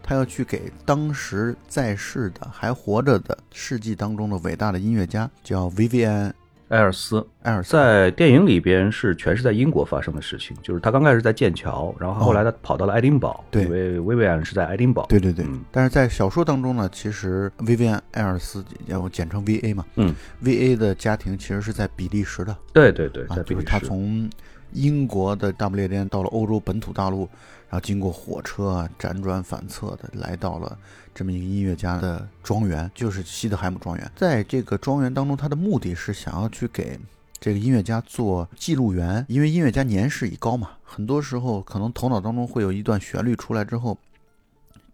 [0.01, 6.31] 他要去给当时在世的还活着的世纪当中的伟大的音乐家，叫 Vivian。
[6.71, 7.71] 埃尔斯，埃尔斯。
[7.73, 15.45] 在电影里边是全是在英国发生的事情，就是他刚开始在剑桥，然后后来他跑到了爱丁堡，对，因为薇薇安是在爱丁堡，对对对。
[15.69, 24.29] 但是在小说当中呢，其实薇薇安艾尔斯，要简称 V A 嘛，嗯，V A 的家庭其实是在比利时的，对对对，在比利时，他从
[24.71, 27.27] 英国的大不列颠到了欧洲本土大陆，
[27.71, 30.77] 然后经过火车辗转反侧的来到了。
[31.13, 34.11] 这么一个音乐家的庄园，就是西德海姆庄园。
[34.15, 36.97] 在这个庄园当中，他的目的是想要去给
[37.37, 43.97] 这个音乐家做记录员，因为音乐家年事已高嘛，很多时候可能头脑当中会有一段旋律出来之后，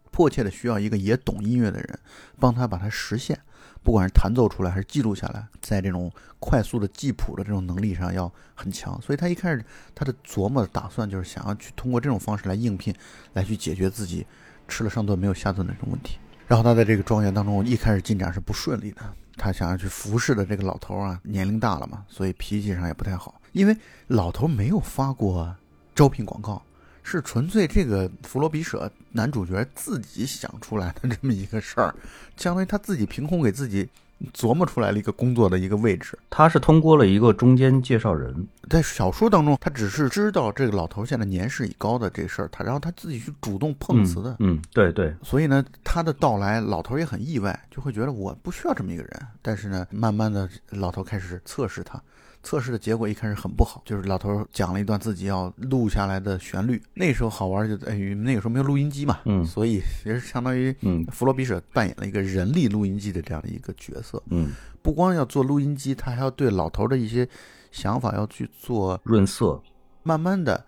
[0.09, 1.99] 迫切的需要一个也懂音乐的人
[2.39, 3.39] 帮他把它实现，
[3.87, 9.01] 不管是弹奏出来还是记录下来，在这种快速的记谱的这种能力上要很强。
[9.01, 9.63] 所以他一开始
[9.95, 12.93] 他的琢磨的打算就是想要去通过这种方式来应聘，
[13.31, 14.27] 来去解决自己
[14.67, 16.17] 吃了上顿没有下顿的这种问题。
[16.49, 19.01] 然后他在这个庄园当中一开始进展是不顺利的，
[19.37, 23.41] 他想要去服侍的这个老头啊，年龄大了嘛，所以脾气上也不太好。
[23.53, 25.55] 因为老头没有发过
[25.95, 26.61] 招聘广告。
[27.09, 31.95] 是纯粹这个弗罗比舍男主角自己想出来的这么一个事儿，
[32.35, 33.87] 相当于他自己凭空给自己
[34.33, 36.19] 琢磨出来了一个工作的一个位置。
[36.29, 44.35] 他是通过了一个中间介绍人，在小说当中，他只是知道这个老头现在年事已高的这事儿，他然后他自己去主动碰瓷的。
[44.39, 45.15] 嗯，对对。
[45.23, 49.27] 所以呢，他的到来，老头也很意外，就会觉得我不需要这么一个人。
[49.41, 52.01] 但是呢，慢慢的，老头开始测试他。
[52.43, 56.81] 测试的结果一开始很不好，就是老头讲了一段自己要录下来的旋律。
[56.93, 67.27] 那时候好玩就在于那个时候没有录音机嘛，嗯，所以也是相当于，嗯，弗罗比舍扮演了一个人力录音机的这样的一个角色，嗯，不光要做录音机，他还要对老头的一些
[67.71, 69.61] 想法要去做润色。
[70.03, 70.63] 慢慢的，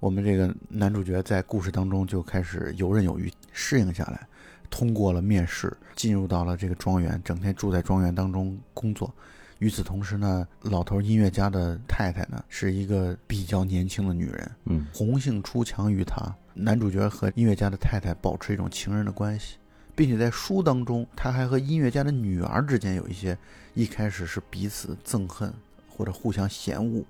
[0.00, 4.28] 我们这个男主角在故事当中就开始游刃有余，适应下来，
[4.68, 9.10] 通过了面试，进入到了这个庄园，整天住在庄园当中工作。
[9.64, 16.22] 与此同时呢，老头音乐家的太太呢是一个比较年轻的女人，嗯，红杏出墙于他。
[16.52, 19.56] 男主角和音乐家的太太保持一种情人的关系，
[19.96, 23.38] 并且在书当中，他还和音乐家的女儿之间有一些
[23.72, 25.50] 一开始是彼此憎恨
[25.88, 27.02] 或者互相嫌恶。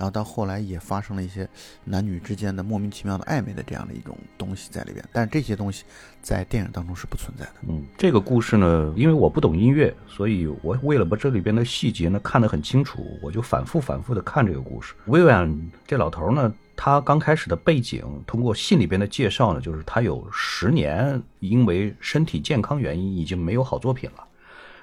[0.00, 1.46] 然后到后来也发生了一些
[1.84, 5.84] 男女之间的莫名其妙的暧昧的这样的一种东西在里边，但是这些东西
[6.22, 7.52] 在电影当中是不存在的。
[7.68, 14.94] 嗯，这个故事呢，因为我不懂音乐，所以我为了把这里边的细节呢看得很清楚，我就反复反复的看这个故事。
[15.04, 15.54] 薇薇安
[15.86, 24.24] 这老头呢，他刚开始的背景，通过信里边的介绍呢，就是他有十年因为身体健康原因已经没有好作品了。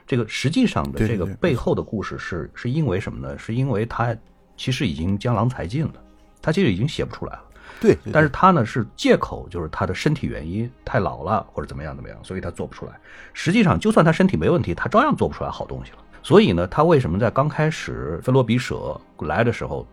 [0.06, 3.36] 这个实际上的这个背后的故事是是因为什么呢？
[3.36, 4.15] 是因为他。
[4.58, 5.93] 其实已经江郎才尽了，
[6.41, 7.43] 他其实已经写不出来了。
[7.80, 13.00] 对，但是他呢是借口，就是他的身体原因太老了或者怎么样怎么样，所以他做不出来。
[13.34, 16.00] 实际上，就算他身体没问题，他照样做不出来好东西了。
[16.24, 19.88] 所以呢，他为什么在刚开始菲罗比舍来的时候？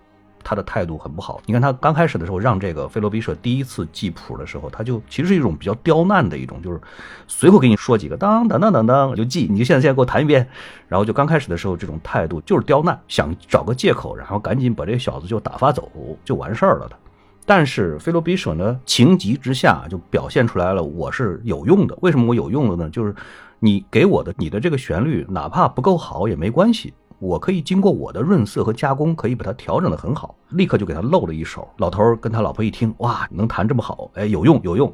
[0.45, 1.41] 他的态度很不好。
[1.47, 6.81] 你看他刚开始的时候，让这个菲罗比舍第一次记谱的时候，他就其实是一种比较刁难的一种，就是
[7.27, 10.47] 随口给你说几个当当当当当就记，你就现在现在给我弹一遍。
[10.87, 15.91] 然后就刚开始的时候，这种态度就是刁难，想找个借口，然后赶紧把这小子就打发走
[16.25, 16.97] 就完事儿了的。
[17.47, 21.97] 但是菲罗比舍呢，情急之下就表现出来了，我是有用的。
[22.01, 22.91] 为什么我有用的呢？
[22.91, 23.15] 就是
[23.59, 26.95] 你给我的你的这个旋律，哪怕不够好也没关系。
[27.19, 31.69] 我可以经过我的润色和加工，可以把它调整的很好，立刻就给他露了一手。
[31.79, 34.93] 老头跟他老婆一听，哇，能弹这么好，哎，有用有用，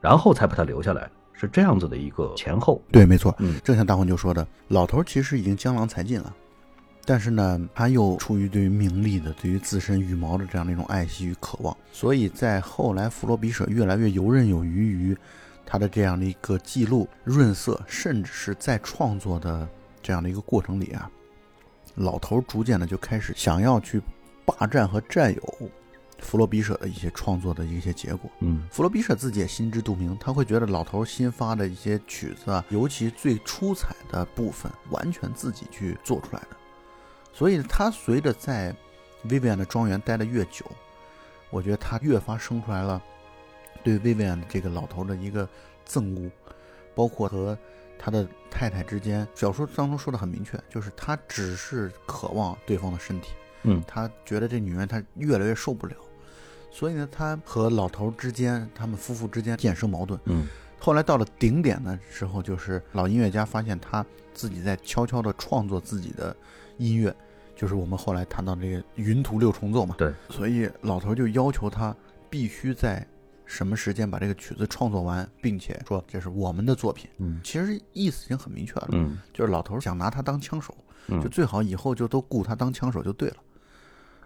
[0.00, 2.82] 然后才把他留下来，是这样子的一个前后。
[2.90, 6.34] 对，没错，嗯，正像大黄就说的，老头其实已经江郎才尽了，
[7.04, 15.16] 但是呢，他又出于对于名利的、对于自身羽毛的这样的一种爱惜与渴望，所以在后来弗罗比舍越来越游刃有余于
[15.64, 19.66] 他的这样的一个记录、润色，甚至是在创作的
[20.02, 21.10] 这样的一个过程里啊。
[21.96, 24.00] 老头逐渐的就开始想要去
[24.46, 25.70] 霸占和占有
[26.18, 28.30] 弗罗比舍的一些创作的一些结果。
[28.38, 36.56] 嗯，弗罗比舍自己也心知肚明，他会觉得老头新发的一些曲子啊，尤其最出彩的部分，完全自己去做出来的。
[37.30, 38.74] 所以他随着在
[39.28, 40.64] Vivian 的庄园待的越久，
[41.50, 43.02] 我觉得他越发生出来了
[43.84, 45.46] 对 Vivian 这个老头的一个
[45.86, 46.30] 憎恶，
[46.94, 47.58] 包括和。
[48.04, 53.30] 他的太太之间，小说当中说的很明确，就是他只是渴望对方的身体，
[53.62, 55.94] 嗯，他觉得这女人他越来越受不了，
[56.68, 60.48] 所以呢，他和老头之间，他们夫妇之间渐生矛盾，嗯，
[60.80, 64.04] 后来到了顶点的时候，就是老音乐家发现他
[64.34, 66.36] 自己在悄悄地创作自己的
[66.78, 67.14] 音乐，
[67.54, 71.94] 就是我们后来谈到这个云图六重奏嘛，对，所以老头就要求他
[72.28, 73.06] 必须在。
[73.52, 77.10] 什么时间把这个曲子创作完，并且说这是我们的作品？
[77.18, 78.88] 嗯，其实意思已经很明确了。
[78.92, 80.74] 嗯，就是老头想拿他当枪手，
[81.22, 83.36] 就最好以后就都雇他当枪手就对了。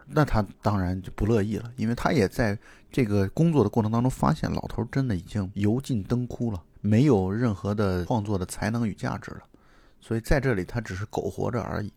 [0.06, 2.56] 那他当然就不乐意了，因为他也在
[2.92, 9.40] 这个工作的过程当中发现，老头真的已经油尽灯枯了，没有任何的创作的才能与价值了。
[10.00, 11.92] 所以在这里他只是苟活着而已。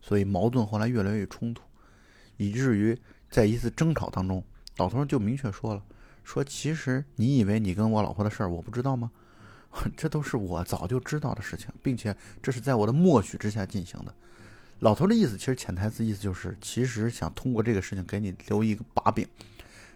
[0.00, 1.62] 所以矛盾后来越来越冲突，
[2.38, 4.42] 以至于在一次争吵当中，
[4.78, 5.82] 老头就明确说了。
[6.30, 9.10] 说，其实你以为你跟我老婆的事儿我不知道吗？
[9.96, 14.14] 这都是我早就知道的事情，并且这是在我的默许之下进行的。
[14.78, 19.26] 老头的意思，其实潜台词意思就是，其实想通过这个事情给你留一个把柄，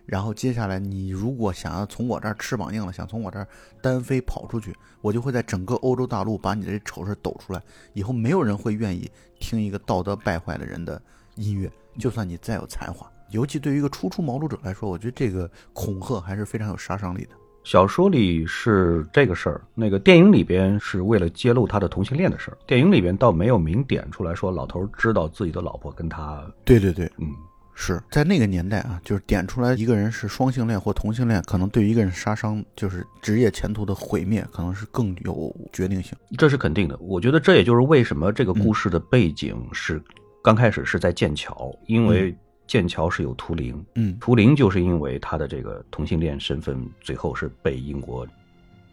[0.07, 3.47] 然后接下来你如果想要从我这儿翅膀硬了，想从我这儿
[3.81, 7.63] 单飞跑出去，我就会在整个欧洲大陆把你的这丑事抖出来，
[7.93, 9.09] 以后没有人会愿意
[9.39, 11.01] 听一个道德败坏的人的
[11.37, 13.09] 音乐，就算你再有才华。
[13.31, 17.31] 尤其对于一个初出茅庐者来说，我觉得这个恐吓还是非常有杀伤力的。
[17.65, 22.59] 小说里是这个事儿，那个电影里边是为了揭露他的同性恋的事儿。
[22.67, 27.27] 电影里边倒没有明点出来说老头知道自己的老婆跟他，对对对，嗯，
[27.75, 36.15] 是在那个年代啊，就是点出来一个人是双性恋或同性恋，可能对于一个人杀伤，就是职业前途的毁灭，可能是更有决定性。
[36.37, 36.95] 这是肯定的。
[36.99, 40.03] 我觉得这也就是为什么这个故事的背景是
[40.43, 42.37] 刚开始是在剑桥，因为
[42.67, 48.27] 剑桥是有图灵，嗯图灵就是因为他的这个同性恋身份，最后是被英国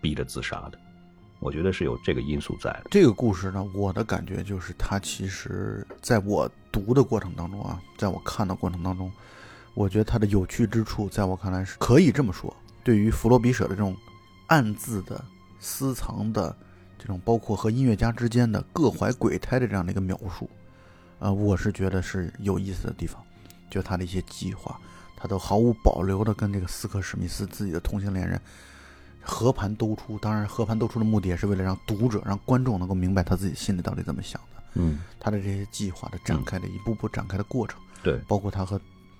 [0.01, 0.77] 逼着自杀的。
[1.39, 2.83] 我觉得是有这个因素在的。
[2.91, 9.11] 这个故事呢，我的感觉就是，它其实在我读的过程当中啊，在我看的过程当中，
[9.73, 12.55] 我觉得它的有趣之处，在我看来是可以这么说。
[12.83, 13.95] 对于弗罗比舍的这种
[14.47, 15.23] 暗自的、
[15.59, 16.55] 私藏的
[16.99, 20.47] 这种，包括和音乐家之间的各怀鬼胎的这样的一个描述，
[21.17, 23.19] 呃，我是觉得是有意思的地方。
[23.71, 24.79] 就他的一些计划，
[25.15, 28.39] 他都毫无保留的跟这个斯科史密斯自己的同性恋人
[29.21, 30.19] 和盘都出。
[30.19, 34.63] 当然，和盘都出的目的也是为了让读者、让观众能够明白他自己心里到底怎么想的。
[34.73, 38.79] 嗯，他的这些计划的展开的一步步展开的过程，对，包括他和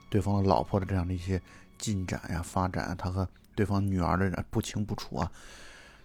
[0.10, 1.42] 对方的老婆的这样的一些
[1.78, 5.32] 进展呀、发展啊，他和对方女儿的不清不楚啊，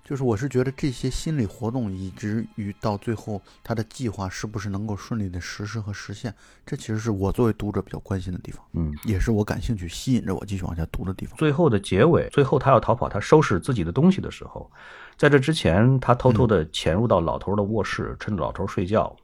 [0.06, 6.32] 就是我是觉得这些心理活动，以至于到最后他的计划是不是能够顺利的实施和实现，
[6.64, 8.94] 这其实是我作为读者比较关心的地方，嗯。
[9.04, 11.36] 也是我感兴趣、吸引着我继续往下读的地方。
[11.36, 14.70] 最后的结尾，最后他要逃跑，他收拾自己的东西的时候，
[15.16, 19.14] 在这之前，他偷偷的潜入到老头的卧室，趁着老头睡觉。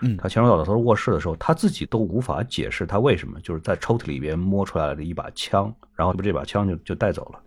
[0.00, 7.40] 嗯他潜入到老头卧室的时候，他自己都无法解释他为什么，就是在抽屉里边摸出来了一把枪，然后这把枪就就带走了。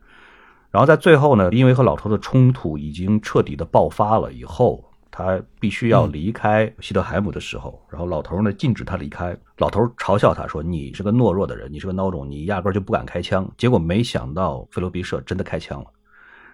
[0.69, 15.87] 然后在最后呢，因为和老头的冲突已经彻底的爆发了以后，他必须要离开希德海姆的时候，然后老头呢禁止他离开，老头嘲笑他说：“你是个懦弱的人，你是个孬种，你压根就不敢开枪。”结果没想到菲罗比舍真的开枪了，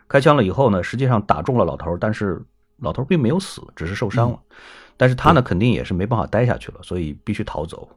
[0.08, 2.42] 开枪了以后呢，实际上打中了老头，但是
[2.78, 4.40] 老头并没有死，只是受伤了。
[4.96, 7.90] 但是他呢，肯定也是没办法待下去了，所以必须逃走。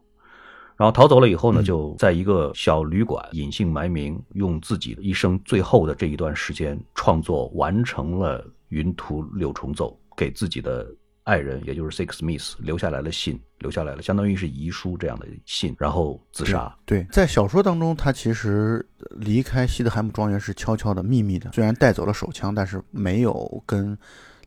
[0.77, 10.87] 然后逃走了以后呢，就在一个小旅馆隐姓埋名，用自己一生最后的这一段时间创作完成了《云图六重奏》，给自己的
[11.25, 16.73] 爱人，也就是 Six Smith 留下来了信，留下来了，相当于是遗书这样的信，然后自杀。
[16.85, 23.97] 对，在小说当中，他其实离开西德海姆庄园是悄悄的、秘密的，虽然带走了手枪，但是没有跟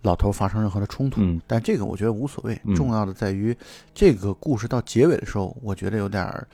[0.01, 1.21] 老头发生任何的冲突。
[1.21, 3.55] 嗯但这个我觉得无所谓嗯，重要的在于
[3.93, 6.47] 这个故事到结尾的时候，我觉得有点儿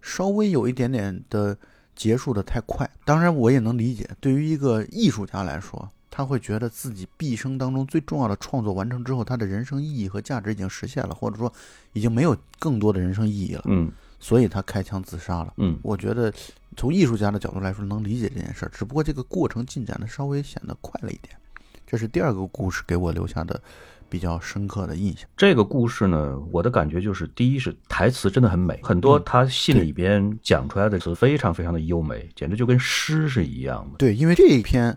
[0.00, 1.56] 稍微有一点点的
[1.94, 2.88] 结束的太快。
[3.04, 11.52] 当然，我也能理解，对于一个艺术家来说，他会觉得自己毕生当中最重要的创作完成之后，他的人生意义和价值已经实现了，或者说
[11.92, 15.52] 已经没有更多的人生意义了，嗯所以他开枪自杀了。
[15.58, 16.32] 嗯我觉得
[16.76, 21.36] 从艺术家的角度来说，能理解这件事儿，只不过这个过程进展的稍微显得快了一点。
[21.90, 23.60] 这是第二个故事给我留下的
[24.08, 25.28] 比较深刻的印象。
[25.36, 33.96] 这个故事呢，我的感觉就是，第一是台词真的很美，很多他信里边讲出来的词非常非常的优美，简直就跟诗是一样的。
[33.98, 34.96] 对，因为这一篇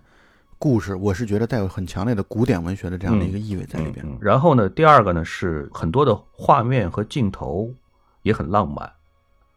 [0.59, 4.05] 故事，我是觉得带有很强烈的古典文学的这样的一个意味在里边。
[4.05, 7.73] 嗯然后呢，第二个呢是很多的画面和镜头
[8.21, 8.87] 也很浪漫，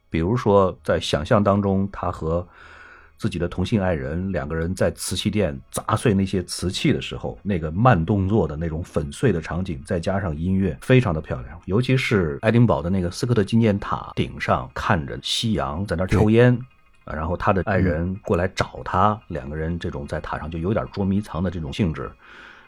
[0.09, 2.49] 比如说在想象当中，他和
[3.19, 11.61] 自己的同性爱人两个人在瓷器店砸碎那些瓷器的时候，那个慢动作的那种粉碎的场景，再加上音乐，非常的漂亮。
[11.65, 16.55] 尤其是爱丁堡的那个斯科特纪念塔顶上，看着夕阳在那儿抽烟。
[16.55, 22.11] 啊然后他的爱人过来找他，两个人这种在塔上就有点捉迷藏的这种性质，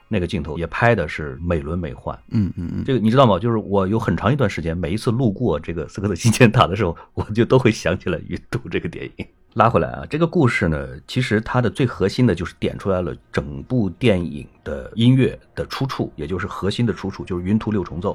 [0.09, 2.19] 那个镜头也拍的是美轮美奂。
[2.31, 3.39] 嗯嗯嗯，这个你知道吗？
[3.39, 9.27] 就是我有很长一段时间，每一次路过这个斯科特纪念塔的时候，我就都会想起来《云图》这个电影。
[9.55, 18.13] 拉回来啊，这个故事呢，其实它的最核心的就是点出来了整部电影的音乐的出处，也就是核心的出处，就是《云图六重奏》，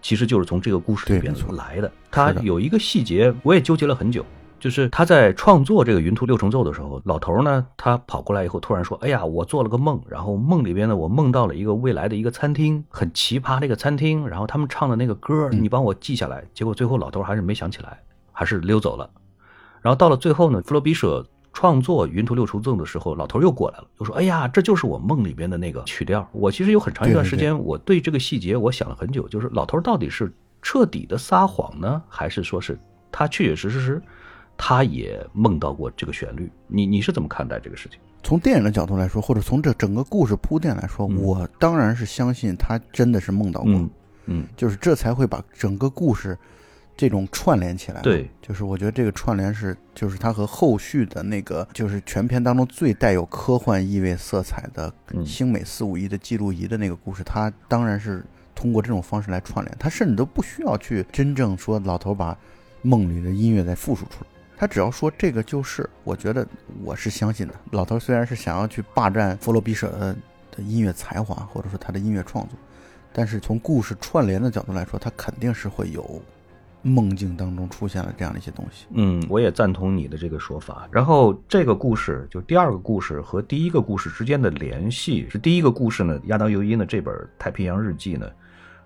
[0.00, 1.92] 其实就是从这个故事里边来的。
[2.10, 4.24] 它有一个细节，我也纠结了很久。
[4.62, 17.98] 就是他在创作这个《云图六重奏》的时候，老头呢，他跑过来以后，突然说：“哎呀，我做了个梦，然后梦里边呢，我梦到了一个未来的一个餐厅，很奇葩的一个餐厅，然后他们唱的那个歌，你帮我记下来。”结果最后老头还是没想起来，
[18.30, 19.10] 还是溜走了。
[19.80, 30.32] 然后到了最后呢，弗罗比舍创作《云图六重奏》的时候，老头又过来了，就说：“哎呀，这就是我梦里边的那个曲调。”我其实有很长一段时间，我对这个细节我想了很久，就是老头到底是
[30.62, 32.78] 彻底的撒谎呢，还是说是
[33.10, 34.00] 他确确实实是
[34.56, 36.50] 他也梦到过这个旋律。
[36.66, 37.98] 你你是怎么看待这个事情？
[38.22, 43.88] 从电影的角度来说，或者从这整个故事铺垫来说，我当然是相信他真的是梦到过，
[44.26, 46.38] 嗯，就是这才会把整个故事
[46.96, 48.00] 这种串联起来。
[48.00, 54.92] 对，就是我觉得这个串联是，就是他和后续的那个，就是全片当中最带有科幻意味色彩的
[55.26, 58.24] 星美四五一的记录仪的那个故事，他当然是
[58.54, 62.38] 通过这种方式来串联，他甚至都不需要去真正说老头把
[62.82, 64.26] 梦里的音乐再复述出来。
[64.62, 66.46] 他只要说这个就是，我觉得
[66.84, 67.54] 我是相信的。
[67.72, 70.16] 老头虽然是想要去霸占弗罗比舍的
[70.52, 72.56] 的音乐才华，或者说他的音乐创作，
[73.12, 76.22] 但是从故事串联的角度来说，他肯定是会有
[76.80, 78.86] 梦境当中出现了这样的一些东西。
[78.92, 80.86] 嗯，我也赞同你的这个说法。
[80.92, 88.30] 然后这个故事就第二个故事和第一个故事之间的联系是第一个故事呢，亚当尤因的这本《太平洋日记》呢。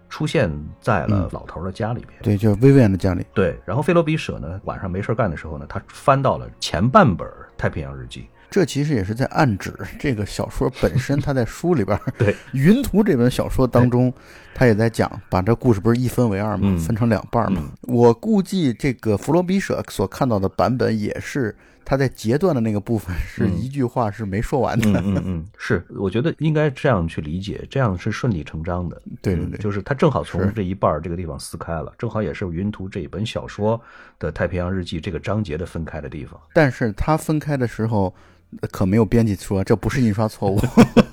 [0.09, 0.51] 出现
[0.81, 3.25] 在了老头的家里边，对，就是薇薇安的家里。
[3.35, 7.27] 对，然后菲罗比舍呢，晚上没事干的时候呢，他翻到了前半本
[7.57, 11.21] 《太平洋日记》，这其实也是在暗指这个小说本身。
[11.21, 14.13] 他在书里边， 对《云图》这本小说当中，
[14.55, 16.77] 他也在讲，把这故事不是一分为二吗？
[16.79, 17.63] 分成两半吗？
[17.83, 21.57] 我估计这个弗罗比舍所看到的版本也是。
[21.89, 25.01] 他在截断的那个部分是一句话是没说完的。
[25.01, 29.01] 嗯嗯嗯， 是，我觉得应该这样去理解，这样是顺理成章的。
[29.23, 33.81] 对对对，就是他正好从这一半这个地方撕开了，正好也是《云图》这一本小说
[34.19, 36.41] 的《太平洋日记》这个章节的分开的地方。
[36.53, 38.13] 但是他分开的时候，
[38.73, 40.59] 可没有编辑说这不是印刷错误。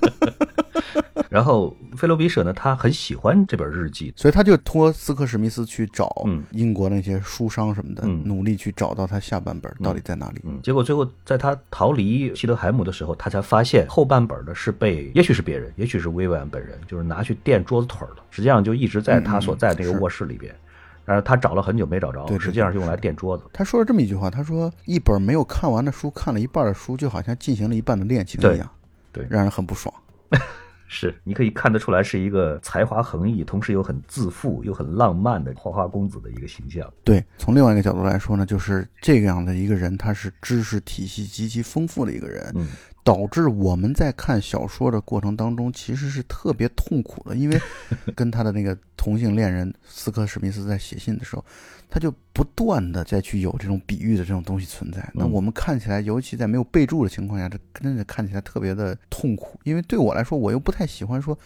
[1.30, 10.40] 然后菲罗比舍呢，他很喜欢这本日记，所以他就托斯科史密斯去找英国那些书商什么的，努力去找到他下半本到底在哪里。
[10.62, 18.16] 结果最后在他逃离西德海姆的时候，他才发现后半本的是被，也许是别人，也许是薇薇安本人，就是拿去垫桌子腿了。
[18.30, 20.54] 实际上就一直在他所在那个卧室里边，
[21.04, 23.44] 但是他找了很久没找着，实际上是用来垫桌子。
[23.52, 28.70] 他说了这么一句话，他说一本没有看完的书，看了一半的书，就好像进行了一半的恋情一样，
[29.12, 29.94] 对，让人很不爽。
[30.86, 36.92] 是，你可以看得出来是一个才华横溢，同时又很自负又很浪漫的花花公子的一个形象。
[37.02, 42.52] 对，从另外一个角度来说呢，就是这样的一个人，他是知识体系极其丰富的一个人。
[42.54, 42.68] 嗯。
[43.04, 47.60] 导致我们在看小说的过程当中，其实是特别痛苦的，因为
[48.16, 51.44] 跟他的那个同性恋人斯科史密斯在写信的时候，
[51.94, 55.08] 他就不断的再去有这种比喻的这种东西存在。
[55.14, 59.60] 那我们看起来，尤其在没有备注的情况下，这真的看起来特别的痛苦。
[59.62, 61.38] 因为对我来说，我又不太喜欢说。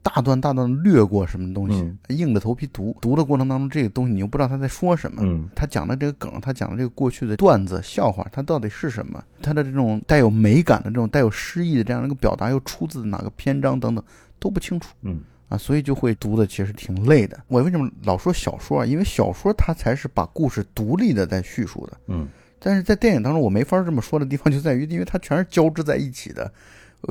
[0.00, 2.96] 大段大段略过什么东西，硬着头皮读。
[3.00, 5.20] 读的过程当中，这个东西你又不知道他在说什么。
[5.24, 9.22] 嗯，他讲的这个梗，他讲的这个过去的段子、笑话，他到底是什么？
[9.42, 14.02] 他的这种带有美感的这种带有诗意的这样的一个表达，又出自哪个篇章等等
[14.38, 14.94] 都不清楚。
[15.02, 17.38] 嗯，啊，所以就会读的其实挺累的。
[17.48, 18.86] 我为什么老说小说啊？
[18.86, 21.96] 因为小说它才是把故事独立的在叙述的。
[22.06, 22.28] 嗯，
[22.58, 26.52] 但是在电影当中，我没法这么说的地方就在于，因为它全是交织在一起的。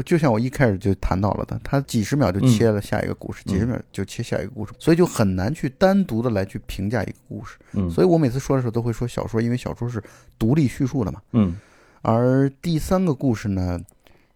[0.06, 7.58] 就像我一开始就谈到了的，它几十秒就切了下一个故事，几十秒就切下一个故事，所以就很难去单独的来去评价一个故事。
[7.72, 10.04] 嗯，所以我每次说的时候都会说小说，因为小说是
[10.38, 11.22] 独立叙述的嘛。
[11.32, 11.56] 嗯，
[12.02, 13.80] 而第三个故事呢，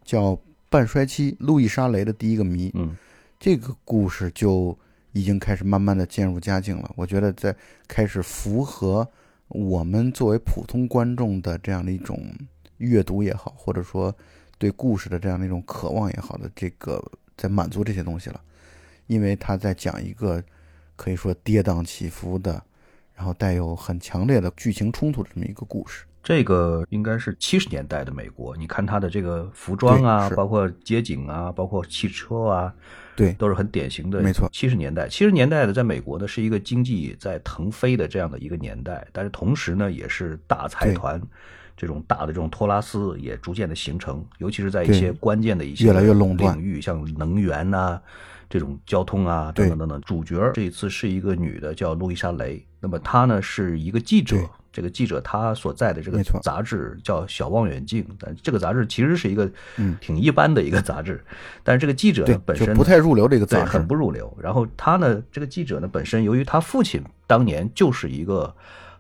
[0.05, 0.39] 叫
[0.69, 2.71] 半衰期路易莎雷的第一个谜。
[2.73, 2.95] 嗯，
[3.41, 4.77] 这个故事就
[5.13, 6.91] 已经开始慢慢的渐入佳境了。
[6.95, 7.53] 我觉得在
[7.87, 9.05] 开始符合
[9.47, 12.23] 我们作为普通观众的这样的一种
[12.77, 14.15] 阅读也好，或者说。
[14.59, 17.03] 对故事的这样的一种渴望也好的，这个
[17.35, 18.39] 在满足这些东西了，
[19.07, 20.39] 因为他在讲一个
[20.95, 22.63] 可以说跌宕起伏的，
[23.15, 26.05] 然后带有很强烈的剧情冲突的这么一个故事。
[26.23, 32.73] 这个应该是七十年代的美国，你看他的这个服装啊，包括街景啊，包括汽车啊，
[33.15, 34.21] 对，都是很典型的。
[34.21, 41.21] 没错，七十年代，七十年代的在美国呢，是一个经济在腾飞的这样的一个年代，但是同时呢，也是大财团。
[41.77, 47.99] 这种大的这种托拉斯也逐渐的形成，尤其是在一些关键的一些越来越垄断领域，像能源呐，
[48.51, 49.99] 这种交通啊等等等等。
[50.01, 52.63] 主角这一次是一个女的，叫路易莎雷。
[52.79, 54.37] 那么她呢是一个记者，
[54.71, 59.49] 这个记者她所在的这个杂志叫《小望远镜》，但这个杂志其实是一个
[60.01, 61.23] 挺一般的一个杂志。
[61.63, 64.37] 但是这个记者呢本身不太入流，这个杂志很不入流。
[64.39, 68.53] 然后她呢，这个记者呢本身由于她父亲当年就是一个。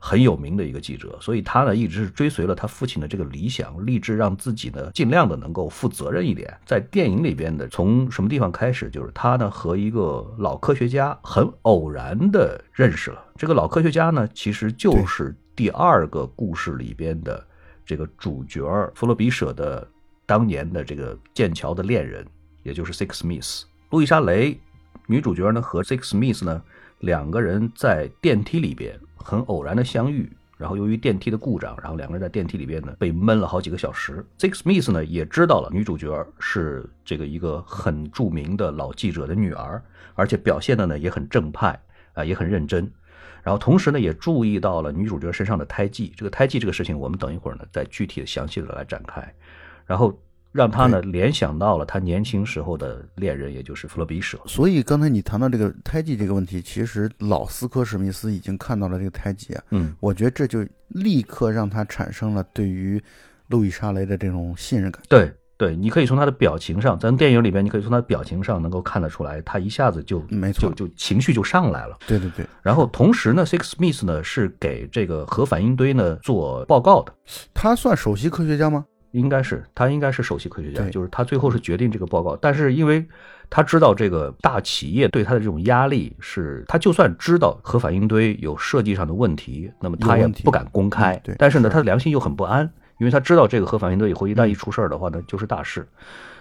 [0.03, 6.51] 很有名的一个记者，所以他呢一直是追随了他父亲的这个理想，立志让自己呢尽量的能够负责任一点。
[6.65, 13.23] 在电影里边的从什么地方开始，就是他呢和一个老科学家很偶然的认识了。
[13.37, 17.45] 这个老科学家呢其实就是第二个故事里边的
[17.85, 19.87] 这个主角弗洛比舍的
[20.25, 22.25] 当年的这个剑桥的恋人，
[22.63, 23.61] 也就是 Six Smith。
[23.91, 24.59] 路易莎雷
[25.05, 26.59] 女主角呢和 Six Smith 呢
[27.01, 28.99] 两个人在电梯里边。
[29.21, 34.25] 很偶然的相遇，然后由于电梯的故障，然后两个人在电梯里边呢被闷了好几个小时。
[34.37, 39.81] Zig Smith 呢也知道了女主角是这个一个很著名的老记者的女儿，
[40.15, 41.79] 而且表现的呢也很正派
[42.13, 42.91] 啊、也很认真。
[43.43, 49.33] 然后同时呢也注意到了女主角身上的胎记，这个胎记这个事情我们等一会儿呢再具体的详细的来展开。
[49.85, 50.17] 然后
[50.51, 54.39] 让他呢联想到了他年轻时候的恋人，也就是弗洛比舍。
[54.45, 63.01] 所以刚才你谈到这个胎记这个问题，其实老斯科史密斯已经看到了这个胎记啊，嗯，我觉得这就立刻让他产生了对于
[63.47, 65.01] 路易莎雷的这种信任感。
[65.07, 71.95] 对对，你可以从他的表情上，咱电影里边你可以从他的表情上能够看得出来，他一下子就没错就就情绪就上来了。
[72.07, 77.13] 对对对，然后同时呢，Six Smith 呢是给这个核反应堆呢做报告的。
[77.53, 78.83] 他算首席科学家吗？
[79.11, 83.05] 应该是他应该是首席科学家，就是他最后是决定这个报告，但是因为
[83.49, 91.15] 他知道这个大企业对他的这种压力是，他就算知道核反应堆有设计上的问题，那么他也不敢公开。
[91.15, 95.87] 嗯对但是呢，是他的良心又很不安，因为他知道这个核反应堆以后一旦一出事儿的话呢，就是大事。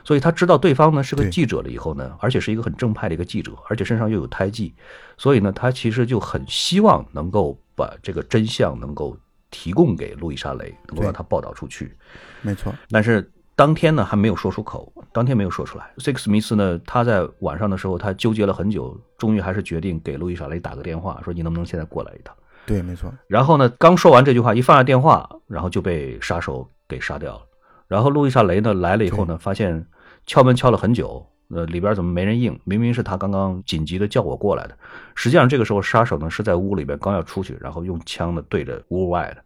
[0.03, 4.73] 所以他知道对方呢是个记者了以后呢，而且是一个很正派的一个记者，而且身上又有胎记，
[5.19, 9.15] 所以呢，他其实就很希望能够把这个真相能够
[9.51, 11.97] 提供给路易莎雷，能够让他报道出去。
[12.43, 15.91] 没错，但是当天呢还没有说出口，当天没有说出来。
[15.99, 22.35] Six 史密斯呢，他在晚上的时候，他纠结了很久，终于还是决定给路易莎雷打个电话，说你能不能现在过来一趟？
[22.67, 27.43] 对，没错，然后呢，刚说完这句话，一放下电话，然后就被杀手给杀掉了。
[27.89, 29.85] 然后路易莎雷呢来了以后呢，发现
[30.27, 32.59] 敲门敲了很久，呃，里边怎么没人应？
[32.65, 34.77] 明明是他刚刚紧急的叫我过来的。
[35.15, 39.43] 实际上这个时候杀手呢是在屋里边刚要出去，然后用枪呢对着屋外的。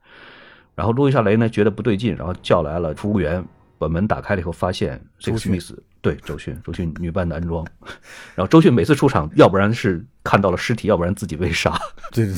[0.74, 3.44] 然后路易莎雷呢觉得不对劲，然后叫来了服务员，
[3.78, 7.64] 把门打开了以后，发现这个史密斯对周迅，周迅女扮男装。
[8.34, 11.72] 然后周迅每次出场，要不然是看到了尸体，要不然自己被杀。
[12.12, 12.34] 对对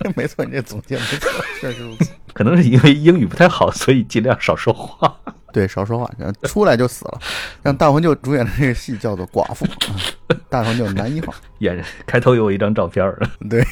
[0.00, 2.10] 对， 没错，你这总结没错，确实如此。
[2.34, 5.16] 可能是因为英语不太好，所以尽量少说话。
[5.54, 6.10] 对，少说话，
[6.42, 7.20] 出来就死了。
[7.62, 9.64] 让大黄舅主演的这个戏叫做《寡妇》，
[10.26, 11.32] 啊大黄舅男一号。
[11.60, 13.64] 演开头有一张照片儿， 对，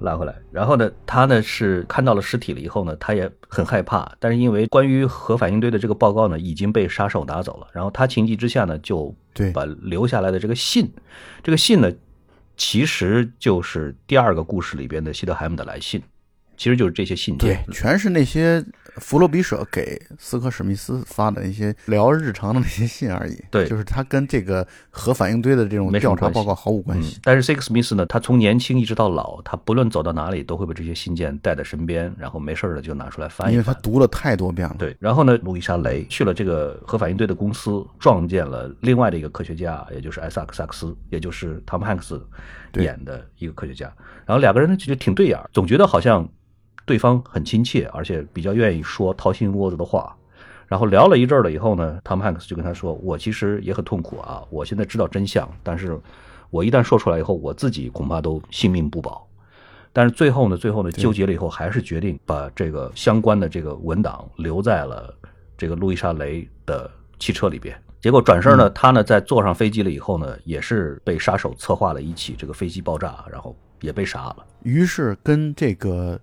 [0.00, 0.34] 拉回来。
[0.52, 10.92] 然后呢，他呢是看到了尸体了以后呢，他也很害怕，但是因为关于核反应堆的这个报告呢已经被杀手拿走了，然后他情急之下呢就对把留下来的这个信，
[11.42, 11.90] 这个信呢
[12.58, 16.02] 其实就是第二个故事里边的希德海姆的来信，
[16.58, 17.74] 其实就是这些信件对，。
[17.74, 18.62] 全是那些
[18.96, 23.42] 弗洛比舍给斯科史密斯发的一些聊日常的那些信而已。
[23.50, 33.72] 对就是他跟这个核反应堆的这种调查报告毫无关嗯系。，但是 Six Smith 呢，他从年轻一直到老，他不论走到哪里都会把这些信件带在身边，然后没事儿了就拿出来翻一因为他。
[33.74, 34.74] 读了太多遍了。
[34.78, 42.20] 对，然后呢，路易莎雷去了这个核反应堆的公司，撞见了另外的一个科学家，也就是艾萨克萨克斯，也就是汤姆汉克斯
[42.72, 43.86] 对演的一个科学家。
[44.26, 46.28] 然后两个人呢就挺对眼儿，总觉得好像
[46.88, 50.16] 对方很亲切，而且比较愿意说掏心窝子的话。
[50.66, 55.98] 然后聊了一阵儿了以后呢，汤姆汉克斯就跟他说：“我其实也很痛苦啊，我现在知道真相，但是
[56.50, 59.26] 我一旦说出来以后，我自己恐怕都性命不保。”
[59.92, 65.14] 但是最后呢，最后呢，纠结了以后，还是决定把这个相关的这个文档留在了
[65.56, 67.74] 这个路易莎雷的汽车里边。
[68.00, 74.36] 结果转身呢，他呢在坐上飞机了以后呢，也是被杀手策划了一起这个飞机爆炸，然后也被杀了。
[74.62, 76.20] 于是跟这个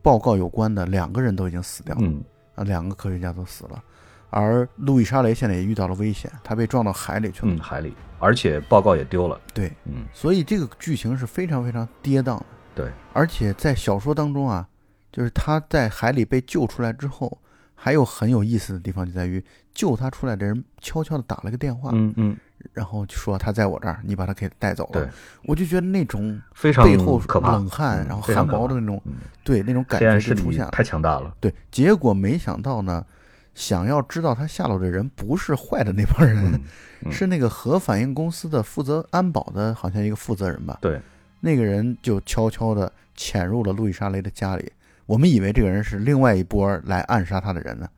[0.00, 2.00] 报告有关的两个人都已经死掉了。
[2.02, 2.22] 嗯，
[2.54, 3.82] 啊，两个科学家都死了，
[4.30, 7.52] 而路易莎雷现在也遇到了危险，他被撞到海里去了。
[7.52, 9.40] 嗯，海里，而且报告也丢了。
[9.52, 12.46] 对，嗯，所以这个剧情是非常非常跌宕的。
[12.74, 14.66] 对，而且在小说当中啊，
[15.12, 17.38] 就是他在海里被救出来之后，
[17.74, 22.36] 还有很有意思的地方就在于，救他出来的人悄悄的打了个电话，嗯嗯，
[22.72, 24.90] 然后就说他在我这儿，你把他给带走了。
[24.92, 25.08] 对，
[25.44, 30.70] 我就觉得那种非常背后冷汗，嗯然后汗毛的那种，嗯对那种感觉就出现了。
[30.70, 31.34] 太强大了。
[31.40, 33.04] 对，结果没想到呢，
[33.54, 36.60] 想要知道他下落的人不是坏的那帮人，
[37.10, 40.78] 是那个核反应公司的负责安保的，好像一个负责人吧。
[40.80, 41.00] 对，
[41.40, 44.72] 那个人就悄悄地潜入了路易莎雷的家里。
[45.06, 47.88] 我们以为这个人是另外一波来暗杀他的人呢，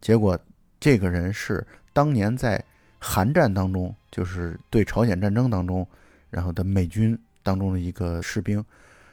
[0.00, 0.36] 结果
[0.80, 2.62] 这个人是当年在
[3.08, 5.86] 韩战当中，就是对朝鲜战争当中，
[6.28, 8.64] 然后的美军当中的一个士兵。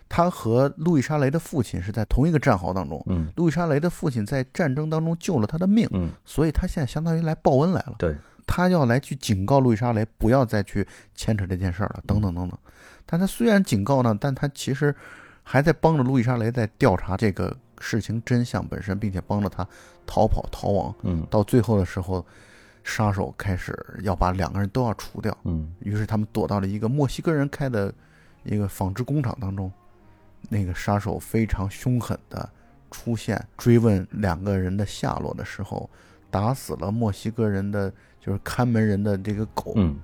[0.10, 3.02] 他和路易莎雷的父亲是在同一个战壕当中。
[3.08, 7.96] 嗯路易莎雷的父亲在战争当中救了他的命，嗯，所以他现在相当于来报恩来了。
[7.98, 8.16] 对，
[8.46, 12.58] 他要来去警告路易莎雷不要再去牵扯这件事儿了，等等等等。
[13.06, 14.96] 但他虽然警告呢，但他其实
[15.44, 19.68] 还在帮着路易莎雷在调查这个事情真相本身，并且帮着他
[20.06, 20.94] 逃跑逃亡。
[21.04, 22.24] 嗯到最后的时候，
[22.84, 27.94] 杀手开始要把两个人都要除掉，嗯于是他们躲到了一个墨西哥人开的
[28.44, 29.72] 一个纺织工厂当中。
[30.50, 32.50] 那个杀手非常凶狠的
[32.92, 35.90] 出现，追问两个人的下落的时候，
[36.30, 39.98] 打死了墨西哥人的就是看门人的这个狗，嗯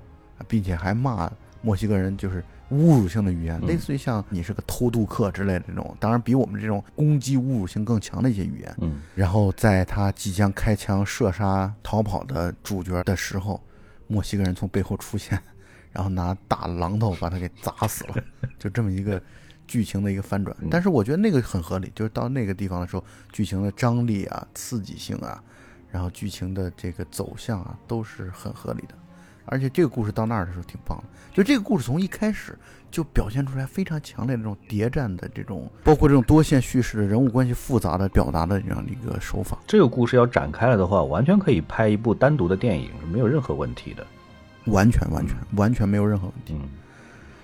[0.48, 1.30] 并且还骂
[1.62, 8.76] 墨西哥人就是侮辱性的语言，嗯类似于像你是个偷渡客之类的这种，当然比我们这种攻击侮辱性更强的一些语言。
[8.82, 13.62] 嗯然后在他即将开枪射杀逃跑的主角的时候，
[14.08, 15.42] 墨西哥人从背后出现，
[15.92, 18.16] 然后拿大榔头把他给砸死了，
[18.60, 19.22] 就这么一个
[19.68, 20.56] 剧情的一个翻转。
[20.70, 25.44] 但是我觉得那个很合理，就是到那个地方的时候，剧情的张力啊、刺激性啊，
[25.92, 28.96] 然后剧情的这个走向啊，都是很合理的。
[29.50, 32.58] 而且这个故事到那儿的时候挺棒的，就这个故事从一开始
[32.90, 39.58] 就表现出来非常强烈的这种谍战的这种，包括这种多线叙事的人物关系复杂的表达的这样的一个手法。
[39.68, 44.06] 这个故事要展开了的话，完全可以拍一部单独的电影，是没有任何问题的。
[44.66, 46.54] 完全完全完全没有任何问题。
[46.54, 46.70] 嗯，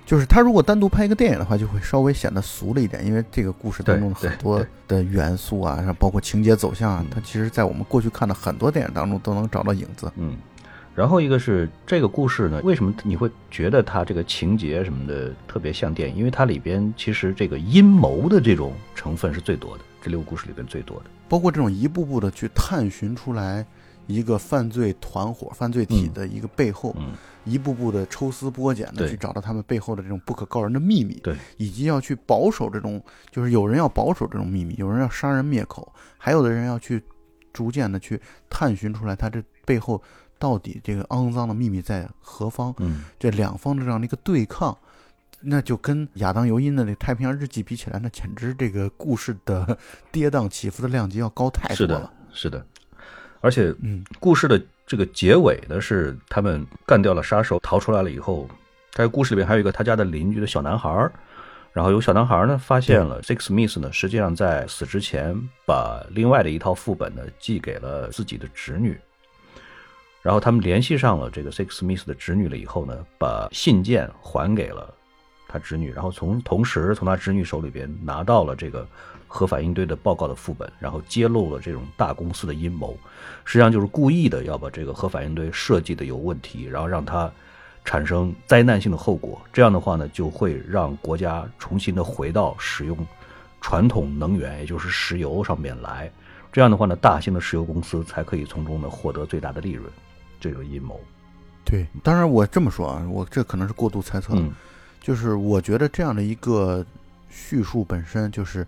[0.06, 10.12] 就是他如果单独拍一个电影的话，就会稍微显得俗了一点，因为这个故事当中的很多的元素啊，包括情节走向啊嗯，它其实在我们过去看的很多电影当中都能找到影子。
[10.18, 10.36] 嗯，
[10.96, 16.16] 然后一个是这个故事呢，为什么你会觉得它这个情节什么的特别像电影？
[16.16, 21.06] 因为它里边其实这个阴谋的这种成分是最多的，这六个故事里边最多的。
[21.28, 23.66] 包括这种一步步的去探寻出来
[24.08, 27.12] 一个犯罪团伙、犯罪体的一个背后，嗯，
[27.44, 37.04] 一步步的抽丝剥茧的去找到他们背后的这种不可告人的秘密，对，以及要去保守这种，就是有人要保守这种秘密，有人要杀人灭口，还有的人要去
[37.52, 40.00] 逐渐的去探寻出来他这背后
[40.40, 44.78] 到底这个肮脏的秘密在何方，嗯，这两方的这样的一个对抗。
[45.48, 49.78] 那就跟亚当·尤因的那《太平洋日记》比起来，那简直这个故事的
[50.12, 52.66] 跌宕起伏的量级要高太多了。，是的，
[53.42, 58.50] 而且嗯，故事的这个结尾呢，是他们干掉了杀手，逃出来了以后，
[58.94, 61.12] 在故事里边还有一个他家的邻居的小男孩儿，
[61.74, 69.00] 然后有小男孩儿呢发现了 Six Smith 呢，实际上在死之前把另外的一套副本呢寄给了自己的侄女，
[70.26, 74.92] 然后他们联系上了这个 Six Smith 的侄女了以后呢，把信件还给了
[75.48, 78.88] 他侄女，然后从同时从他侄女手里边拿到了这个
[79.28, 82.98] 核反应堆的报告的副本，然后揭露了这种大公司的阴谋，
[83.44, 87.32] 实际上就是故意的要把这个核反应堆设计的有问题，然后让它
[87.84, 89.40] 产生灾难性的后果。
[89.54, 92.98] 这样的话呢，就会让国家重新的回到使用
[93.62, 96.12] 传统能源，也就是石油上面来。
[96.52, 99.88] 这样的话呢，大型的石油公司才可以从中呢获得最大的利润。
[100.40, 101.00] 这种阴谋，
[101.64, 104.54] 对，当然我这么说啊，我这可能是过度猜测，嗯。
[105.02, 106.84] 就是我觉得这样的一个
[107.30, 108.66] 叙述本身就是，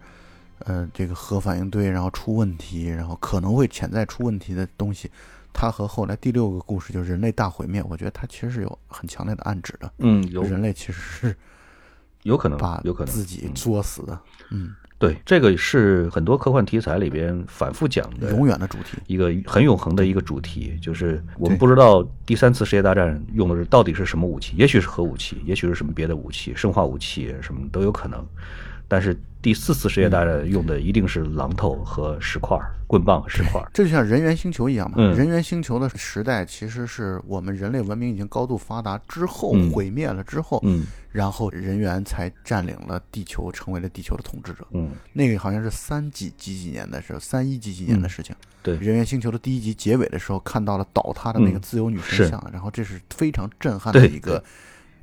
[0.60, 5.10] 呃，这个核反应堆然后出问题，然后可能会潜在出问题的东西，
[5.52, 9.92] 它和后来第六个故事就是人类大毁灭，我觉得它其实是有很强烈的暗指的。
[9.98, 10.44] 嗯，有。
[10.44, 11.36] 人类其实是
[12.22, 13.54] 有可能把有可能自己嗯。
[13.56, 14.20] 作死的，
[14.52, 18.98] 嗯，对，这个是很多科幻题材里边反复讲的，永远的主题。
[19.06, 28.26] 一个很永恒的一个主题，就是我们不知道第三次世界大战用的是到底是什么武器，也许是核武器，也许是什么别的武器，生化武器什么都有可能。
[28.90, 33.70] 但是第四次世界大战用的一定是榔头和石块儿、棍棒和石块儿。
[33.74, 40.86] 这就像人猿星球一样嘛，嗯人猿星球的时代其实是我们人类文明已经高度发达之后、嗯毁灭了之后，嗯
[41.18, 44.68] 然后人猿才占领了地球，成为了地球的统治者。
[44.70, 48.36] 嗯，那个好像是三几几几年的时候，三一几几年的事情。
[48.62, 54.44] 对人猿星球的第一集结尾的时候，看到了倒塌的那个嗯自由女神是像，然后这是非常震撼的一个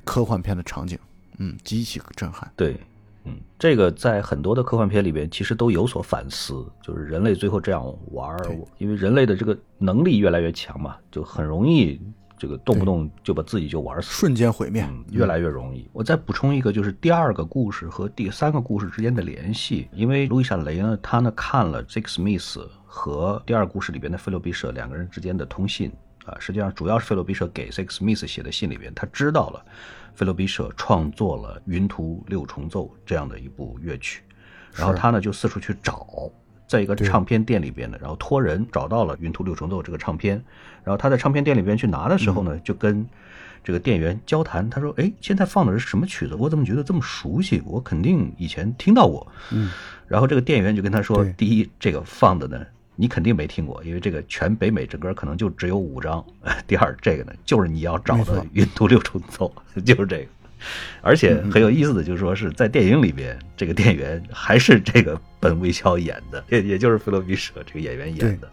[0.05, 0.97] 科幻片的场景，
[1.37, 2.49] 嗯，极其震撼。
[2.55, 2.79] 对，
[3.25, 11.99] 嗯，这个在很多的科幻片里边其实都有所反思，就是人类最后这样玩儿，因为人类的这个能力越来越强嘛，就很容易
[12.37, 14.09] 这个动不动就把自己就玩死。
[14.09, 15.87] 瞬间毁灭，嗯，越来越容易。
[15.93, 25.91] 我再补充一个，就是第二个故事和第三个故事之间的联系，因为路易莎雷呢，他呢看了 Jake Smith 和第二故事里边的菲洛比舍两个人之间的通信。
[26.25, 29.63] 啊，实际上主要是菲洛比舍给 Jake Smith 写的信里边，他知道了
[30.15, 34.23] 菲洛比舍创作了《云图六重奏》这样的一部乐曲，
[34.73, 36.31] 然后他呢就四处去找。
[36.67, 40.43] 在一个唱片店里边呢，然后托人找到了《云图六重奏》这个唱片，
[40.85, 43.05] 然后他在唱片店里边去拿的时候呢，就跟
[43.63, 46.35] 这个店员交谈，他说：“哎，现在放的是什么曲子？
[46.35, 47.61] 我怎么觉得这么熟悉？
[47.65, 49.71] 我肯定以前听到过。”嗯，
[50.07, 52.63] 然后这个店员就跟他说：“第一，这个放的呢，
[52.95, 56.23] 你肯定没听过，因为这个全北美整个可能就只有五张。
[56.67, 60.27] 第二，这个呢，就是你要找的《云图六重奏》， 就是这个。”
[61.01, 68.49] 而且嗯很有意思的，就是说是在电影里边，这个店员还是这个本卫肖演的，也也就是菲洛比舍这个演员演的。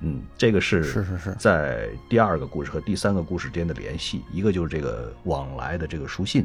[0.00, 1.34] 嗯，这个是是是是。
[1.38, 6.44] 在第二个故事和第三个故事之间的联系，一个就是这个往来的这个书信，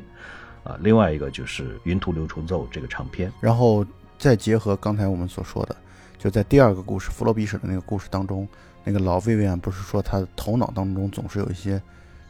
[0.64, 3.32] 啊，另外一个就是《云图六重奏》这个长篇。
[3.40, 3.86] 然后
[4.18, 5.76] 再结合刚才我们所说的，
[6.18, 8.48] 就在第二个故事弗洛比舍的那个故事当中，
[8.84, 11.82] 那个老薇薇安不是说他头脑当中总是有一些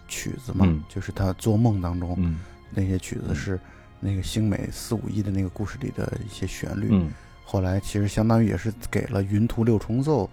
[0.07, 0.83] 曲子嘛，嗯。
[0.89, 2.39] 就是他做梦当中、嗯。
[2.69, 3.59] 那些曲子是
[3.99, 6.89] 那个星美四五一的那个故事里的一些旋律。
[6.91, 7.11] 嗯。
[7.45, 10.25] 后来其实相当于也是给了《云图六重奏》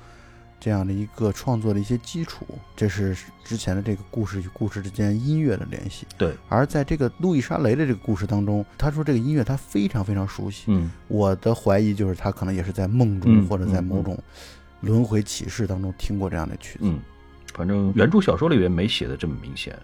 [0.60, 2.46] 这样的一个创作的一些基础，
[2.76, 6.06] 这是之前的这个故事与故事之间音乐的联系。
[6.18, 10.64] 对，而在这个路易莎雷的这个故事当中，他说这个音乐他非常非常熟悉。
[10.66, 14.16] 嗯我的怀疑就是他可能也是在梦中嗯或者在嗯某种
[14.82, 16.84] 轮回启示当中听过这样的曲子。
[16.84, 17.00] 嗯，
[17.54, 19.76] 反正原著小说里面没写的这么明显，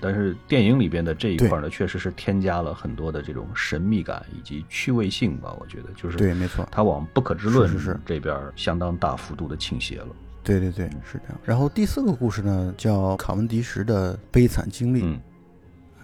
[0.00, 5.56] 但是电影里边的这一块呢，确实是添加了很多的这种神秘感以及趣味性吧。
[5.60, 10.08] 我觉得就是对，没错，它往不可知论是这边相当大幅度的倾斜了。
[10.42, 11.40] 对对对，是这样。
[11.44, 15.02] 然后第四个故事呢，叫卡文迪什的悲惨经历。
[15.02, 15.20] 嗯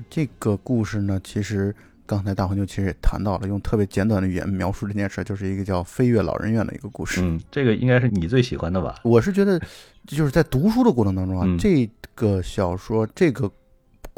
[0.08, 1.74] 这个故事呢，其实
[2.06, 7.20] 刚才大黄牛其实也谈到了，用特别简短的语言描述这件事，就是一个叫飞跃老人院的一个故事。
[7.20, 9.00] 嗯，这个应该是你最喜欢的吧？
[9.02, 9.60] 我是觉得，
[10.06, 13.50] 就是在读书的过程当中啊，嗯这个小说这个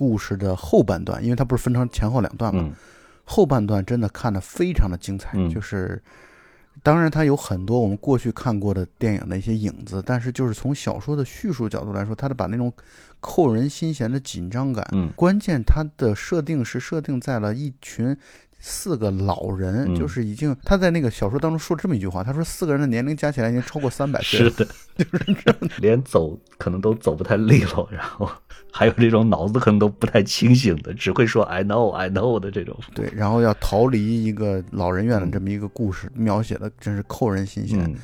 [0.01, 2.73] 故事的后半段，因为它不是分成前后两段嘛，嗯
[3.25, 6.03] 后半段真的看得非常的精彩，嗯就是。
[6.83, 12.73] 当然，它有很多我们过去看过的电影的一些影子，但是就是从小说的叙述角度来说，它的把那种
[13.21, 18.17] 扣人心弦的紧张感，嗯关键它的设定是设定在了一群
[18.61, 24.51] 四个老人，嗯就是已经他在那个小说当中说这么一句话，他说四个人的年龄加起来已经超过三百岁了。
[24.51, 28.31] 是 的，连走可能都走不太利落，然后
[28.71, 32.79] 还有这种脑子可能都不太清醒的，只会说 I know I know 的这种。
[32.95, 37.83] 对，然后要逃离一个老人院的这么一个故事，描写的真是扣人心弦。
[37.83, 37.97] 嗯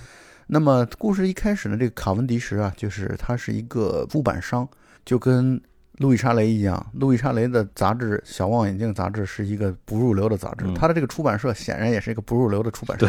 [0.49, 4.69] 那么故事一开始呢，这个卡文迪什啊，就是他是一个出版商，
[5.05, 5.61] 就跟
[5.99, 13.09] 路易莎雷一样，路易莎雷的杂志《小望远镜》杂志是一个不入流的杂志，嗯他的这个出版社显然也是一个不入流的出版社，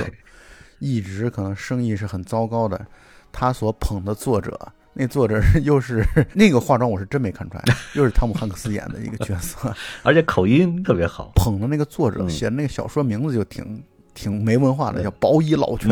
[0.80, 2.86] 一直可能生意是很糟糕的。
[3.32, 4.58] 他所捧的作者，
[4.94, 7.64] 那作者又是 那个化妆，我是真没看出来，
[7.94, 9.76] 又是汤姆汉克斯演的一个角色。
[10.02, 11.32] 而且口音特别好。
[11.36, 13.84] 捧的那个作者嗯写的那个小说名字就挺
[14.14, 15.92] 挺没文化的，叫《薄衣老拳》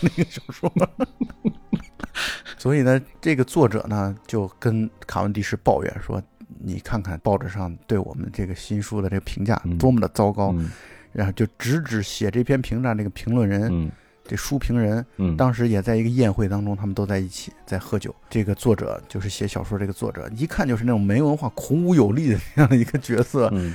[0.00, 0.72] 那个小说。
[2.56, 6.22] 所以呢，这个作者呢就跟卡文迪什抱怨说
[6.60, 10.52] ：“你看看报纸上对我们这个新书的这个评价嗯多么的糟糕。
[10.54, 10.70] 嗯
[11.12, 13.90] 然后就直指写这篇评价这个评论人，嗯
[14.22, 18.14] 这书评人，嗯，当时也在一个宴会当中，他们都在一起在喝酒。
[18.28, 23.48] 这个作者就是写小说这个作者，一看就是那种没文化、孔武有力的这样的一个角色。
[23.54, 23.72] 嗯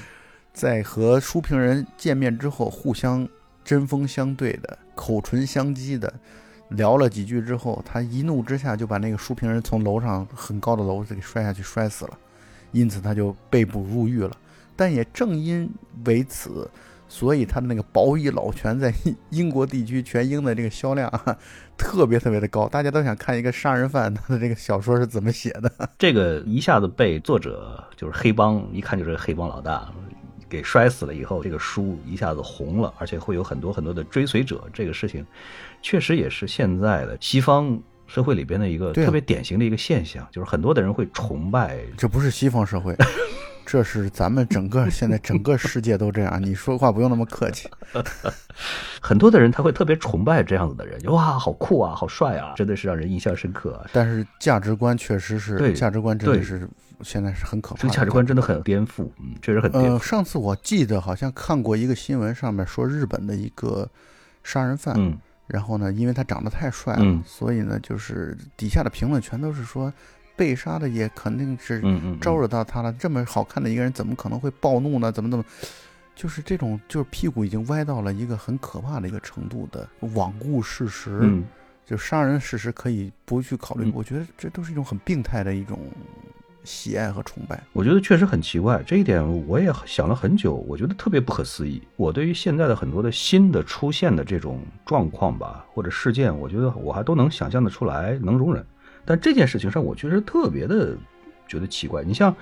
[0.53, 3.27] 在和书评人见面之后，互相
[3.65, 6.13] 针锋相对的、口唇相讥的
[6.69, 12.19] 聊了几句之后，他一怒之下就把那个书评人从楼上很高的楼子给摔下去，摔死了。
[12.72, 14.32] 因此他就被捕入狱了。
[14.76, 15.69] 但也正因
[16.05, 16.69] 为此，
[17.07, 18.93] 所以他的那个《保以老拳》在
[19.30, 21.38] 英国地区全英的这个销量啊，
[21.78, 22.67] 特别特别的高。
[22.67, 25.89] 大家都想看一个杀人犯他的这个小说是怎么写的。
[25.99, 29.91] 这个一下子被作者就是黑帮，一看就是黑帮老大。
[30.49, 34.61] 给摔死了以后，这个书一下子红了，而且会有很多很多的追随者。
[34.74, 35.26] 这个事情，
[35.82, 37.80] 确实也是现在的西方
[38.12, 41.78] 社会里边的一个特别典型的一个现象，就是很多的人会崇拜。
[41.97, 42.93] 这不是西方社会，
[43.66, 46.39] 这是咱们整个现在整个世界都这样。
[46.43, 47.70] 你说话不用那么客气。
[48.99, 53.89] 很多的人他会特别崇拜这样子的人，哇，好酷啊，好帅啊，真的是让人印象深刻啊。
[53.93, 56.68] 但是价值观确实是，对价值观真的是
[57.01, 57.82] 现在是很可怕的。
[57.82, 60.03] 这个价值观真的很颠覆，嗯，确实很颠呃，覆。
[60.03, 63.89] 上次我记得好像看过一个新闻，上面说日本的一个
[64.43, 65.18] 杀人犯，嗯
[65.52, 69.91] 然后呢，因为他长得太帅了，嗯所以呢，就是底下的评论全都是说，
[70.36, 71.82] 被杀的也肯定是
[72.22, 72.91] 招惹到他了。
[72.93, 75.12] 这么好看的一个人，怎么可能会暴怒呢？
[75.12, 75.43] 怎么怎么？
[76.14, 81.45] 就是这种，就是屁股已经歪到了一个很可怕的一个程度的罔顾事实，嗯
[81.86, 83.89] 就杀人事实可以不去考虑。
[83.89, 85.80] 嗯我觉得这都是一种很病态的一种
[86.64, 87.62] 喜爱和崇拜。
[87.74, 91.82] 我觉得确实很奇怪，这一点我也想了很久，我觉得特别不可思议。
[91.95, 98.66] 我对于现在的很多的新的出现的这种状况吧，或者事件，我觉得我还都能想象得出来，能容忍。
[99.03, 100.95] 但这件事情上，我确实特别的
[101.47, 102.03] 觉得奇怪。
[102.03, 102.36] 你像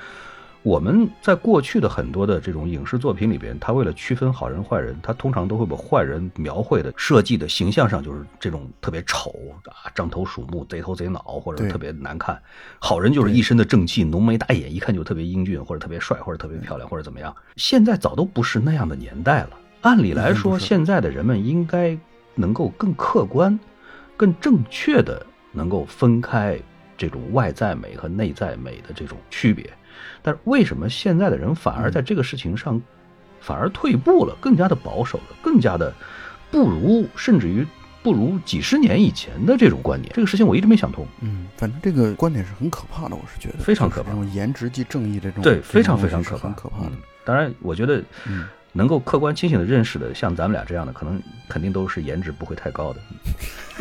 [0.62, 9.34] 我们在过去的很多的这种影视作品里边，他为了区分好人坏人，他通常都会把坏人描绘的设计的形象上就是这种特别丑
[9.66, 12.38] 啊，獐头鼠目、贼头贼脑，或者特别难看。
[12.78, 17.34] 好人就是一身的正气，浓眉大眼，一看就特别英俊，或者特别帅，或者特别漂亮，或者怎么样。
[17.56, 19.52] 现在早都不是那样的年代了。
[19.82, 21.98] 按理来说，现在的人们应该
[22.36, 23.58] 能够更客观、
[24.18, 26.60] 更正确的能够分开
[26.98, 29.70] 这种外在美和内在美的这种区别。
[30.22, 32.82] 但是为什么现在的人反而在这个事情上
[33.40, 35.94] 反而退步了，更加的保守了，更加的
[36.52, 37.66] 不如甚至于
[38.04, 40.14] 不如几十年以前的这种观点。
[40.14, 41.06] 这个事情我一直没想通。
[41.22, 46.98] 嗯，反正这个观点是很可怕的，我是觉得非常可怕这种颜值即正义的这种对，非常非常可怕，很可怕的嗯。
[47.26, 53.00] 当然，我觉得嗯能够客观清醒的认识的，像咱们俩这样的，可能肯定都是颜值不会太高的。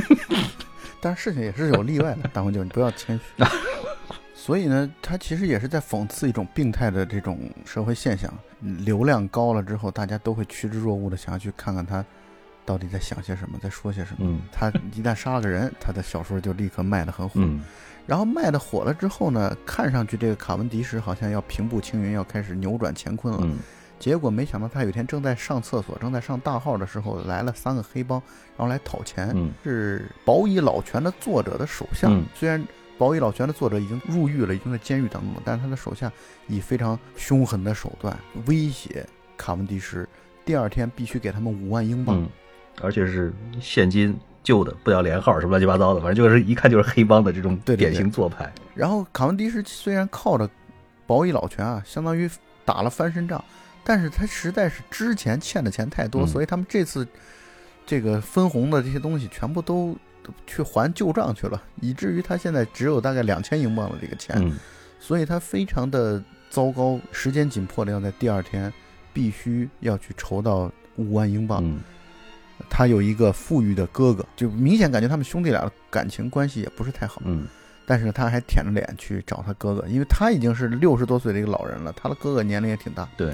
[1.00, 3.44] 但是事情也是有例外的，大红舅，你不要谦虚。
[4.48, 8.32] 所以呢，他其实也是在讽刺一种病态的这种社会现象。
[8.62, 12.02] 嗯流量高了之后，大家都会趋之若鹜的想要去看看他
[12.64, 14.20] 到底在想些什么，在说些什么。
[14.20, 17.34] 嗯他一旦杀了个人，他的小说就立刻卖得很火。
[17.36, 17.62] 嗯
[18.06, 23.40] 然后卖的火了之后呢，看上去这个卡文迪什好像要平步青云，要开始扭转乾坤了。
[23.42, 23.58] 嗯
[23.98, 28.18] 结果没想到他有一天正在上厕所，正在上大号的时候，来了三个黑帮，
[28.56, 29.30] 然后来讨钱。
[29.34, 32.08] 嗯是《保以老拳》的作者的手下。
[32.08, 32.58] 嗯虽然
[32.98, 36.12] 《宝乙老泉》的作者已经入狱了，已经在监狱当中了，但是他的手下
[36.48, 38.14] 以非常凶狠的手段
[38.46, 40.04] 威胁卡文迪什，
[40.44, 42.20] 第二天必须给他们五万英镑。
[42.20, 42.28] 嗯，
[42.82, 48.52] 而且是现金旧的，不要连号什么乱七八糟的，反正就是一看就是黑帮的这种典型做派。
[48.74, 50.50] 然后卡文迪什虽然靠着
[51.06, 52.28] 宝乙老拳啊，相当于
[52.64, 53.42] 打了翻身仗，
[53.84, 57.06] 但是他实在是之前欠的钱太多，嗯所以他们这次
[57.86, 59.96] 这个分红的这些东西全部都
[60.46, 64.58] 去还旧账去了，以至于他现在只有大概两千英镑的这个钱，嗯
[65.00, 68.72] 所以他非常的糟糕，时间紧迫的要在第二天
[69.12, 71.64] 必须要去筹到五万英镑。
[71.64, 71.80] 嗯
[72.68, 77.22] 他有一个富裕的哥哥，就明显感觉他们兄弟俩的感情关系也不是太好。
[77.24, 77.46] 嗯
[77.86, 83.08] 但是，他还舔着脸去找他哥哥，因为他已经是六十多岁的一个老人了，他的哥哥年龄也挺大。
[83.16, 83.32] 对，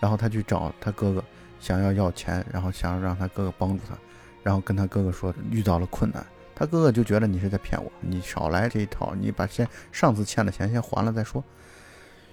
[0.00, 1.22] 然后他去找他哥哥，
[1.60, 3.94] 想要要钱，然后想要让他哥哥帮助他，
[4.42, 6.24] 然后跟他哥哥说遇到了困难，
[6.54, 11.42] 他哥哥就觉得你是在骗我，你少来这一套，你把先上次欠的钱先还了再说。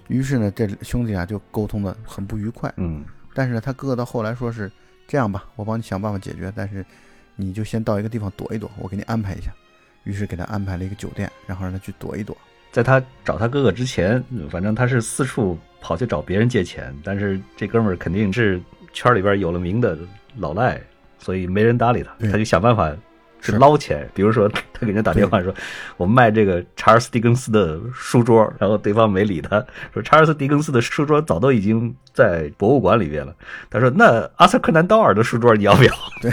[0.08, 2.72] 于是呢，这兄弟俩就沟通的很不愉快。
[2.76, 3.04] 嗯
[3.34, 4.70] 但是呢，他哥哥到后来说是
[5.06, 6.84] 这样吧，我帮你想办法解决，但是
[7.36, 9.52] 你就先到一个地方躲一躲，我给你安排一下。
[10.04, 12.36] 于是给他安排了一个酒店，然后让他去躲一躲。
[12.72, 18.60] 在他找他哥哥之前，反正他是四处跑去找别人借钱，但是这哥们儿肯定是
[18.92, 19.98] 圈里边有了名的
[20.36, 20.80] 老赖，
[21.18, 22.94] 所以没人搭理他，他就想办法
[23.40, 24.08] 去捞钱。
[24.14, 25.54] 比如说， 他给人打电话说
[25.96, 33.34] ：“我卖这个查尔斯·狄更斯的书桌。”然后对方没理他，说：“查尔斯·狄更斯的书桌早都已经在博物馆里边了。”
[33.70, 36.32] 他说：“那阿瑟·柯南道尔的书桌你要不要对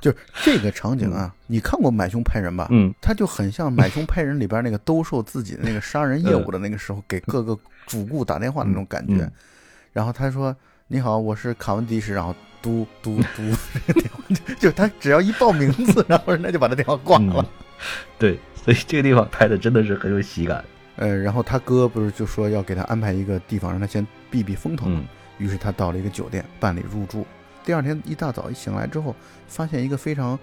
[0.00, 0.12] 就
[0.44, 9.22] 这个场景啊，你看过《买凶拍人》吧？？”嗯他就很像《买凶拍人》里边那个兜售自己的那个杀人业务的那个时候，给各个主顾打电话的那种感觉。
[9.22, 9.32] 嗯
[9.90, 10.54] 然后他说
[10.90, 13.42] ：“你好，我是卡文迪什。”然后嘟嘟嘟，
[14.32, 17.42] 就 就他只要一报名字， 然后人家就把他电话挂了。
[17.42, 17.44] 嗯
[18.18, 20.64] 对，所以这个地方拍的真的是很有喜感。
[20.96, 24.98] 呃，然后他哥不是就说要给他安排一个地方，让他先避避风头嘛。
[25.00, 27.24] 嗯于是他到了一个酒店办理入住。
[27.64, 29.14] 第二天一大早一醒来之后，
[29.46, 30.36] 发现一个非常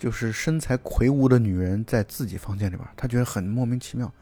[0.00, 4.12] 就是身材魁梧的女人在自己房间里边，他觉得很莫名其妙，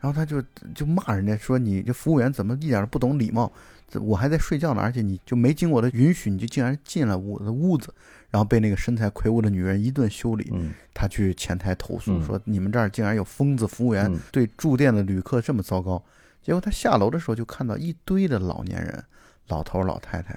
[0.00, 0.42] 然后他就
[0.74, 3.52] 就骂人家说：“你这服务员怎么一点都不懂礼貌？
[3.88, 7.92] 这我还在睡觉呢，而且你就没经我的允许，你就竟然进了我的屋子。”
[8.28, 10.50] 然后被那个身材魁梧的女人一顿修理。
[10.52, 16.02] 嗯他去前台投诉嗯说：“你们这儿竟然有疯子服务员嗯对住店的旅客这么糟糕。”
[16.42, 19.04] 结果他下楼的时候就看到一堆的老年人，
[19.48, 20.32] 老头儿老太太，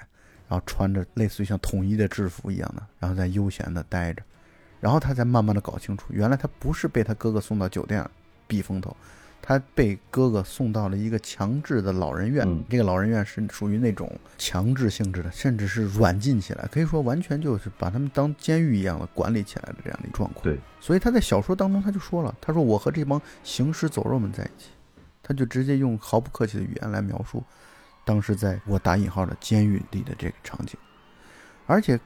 [0.48, 4.22] 然后穿着类似于像统一的制服一样的，然后在悠闲的待着，
[4.80, 8.06] 然后他才慢慢的搞清楚，原来他不是被他哥哥送到酒店
[8.46, 8.96] 避风头，
[9.50, 12.46] 他被哥哥送到了一个强制的老人院。
[12.46, 20.44] 嗯这个老人院是属于那种强制性质的，甚至是软禁起来，可以说完全就是把他们当监狱一样的管理起来的这样的一个状况。
[20.44, 24.68] 对，所以他在小说当中他就说了，他说我和这帮行尸走肉们在一起，
[25.20, 27.42] 他就直接用毫不客气的语言来描述
[28.04, 30.78] 当时在我打引号的监狱里的这个场景，
[31.66, 31.98] 而且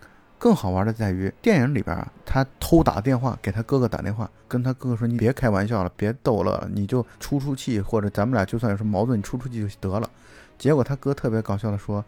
[0.45, 10.11] 更好玩的在于电影里边啊，他偷打电话给他哥哥打电话，跟他哥哥说你别开玩笑了，别逗乐了，你就出出气，或者咱们俩就算有什么矛盾，你出出气就得了。
[10.59, 12.05] 结果他哥特别搞笑的说，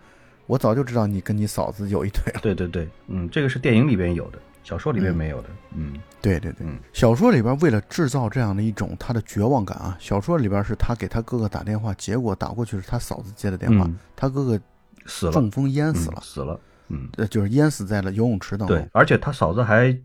[0.46, 2.40] 我早就知道你跟你嫂子有一腿了。
[2.42, 5.48] 对对对，嗯，这个是电影里边有的，小说里边嗯没有的。
[5.74, 14.60] 嗯对对对，嗯小说里边为了制造这样的一种他的绝望感啊，小说里边是他给他哥哥打电话，结果打过去是他嫂子接的电话，嗯他哥哥
[15.06, 16.60] 死了，中风淹死了嗯，死了。
[16.88, 18.76] 嗯，呃，就是淹死在了游泳池当中。
[18.76, 19.96] 对，而且他嫂子还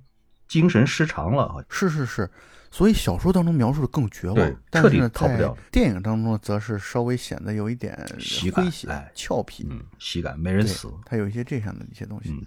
[0.48, 2.30] 精神失常了，是是是，
[2.70, 9.68] 所以小说当中描述的更绝望，但是呢，在逃不掉电影当中，则是稍微显得有一点诙谐、哎俏皮。
[9.70, 10.90] 嗯，喜感，没人死。
[11.06, 12.46] 他有一些这样的一些东西，嗯，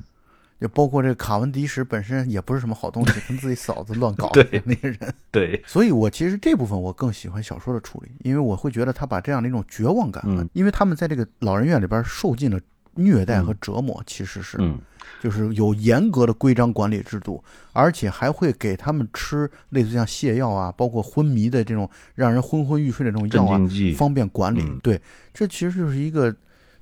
[0.60, 4.98] 就包括这个卡文迪什本身也不是什么好东西，跟自己嫂子乱搞对的那个人。
[5.30, 10.22] 对，所以我其实这部分我更喜欢小说的处理，因为我会觉得他把这样的一种绝望感
[10.52, 12.60] 因为他们在这个老人院里边受尽了
[12.96, 14.78] 虐待和折磨，其实是，嗯
[15.22, 17.42] 就是有严格的规章管理制度，
[17.72, 23.60] 而且还会给他们吃类似像泻药啊，包括昏迷的这种让人昏昏欲睡的这种药啊，
[23.96, 24.62] 方便管理。
[24.62, 25.00] 嗯对，
[25.32, 26.34] 这其实就是一个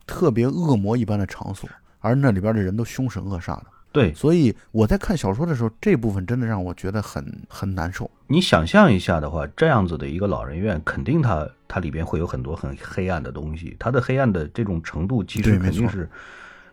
[0.06, 1.68] 特别恶魔一般的场所，
[2.00, 3.66] 而那里边的人都凶神恶煞的。
[3.92, 8.10] 对所以我在看小说的时候，这部分真的让我觉得很很难受。
[8.26, 16.08] 你想象一下的话，这样子的一个老人院，肯定它它里边会有很多很黑暗的东西，它的黑暗的这种程度，其实肯定是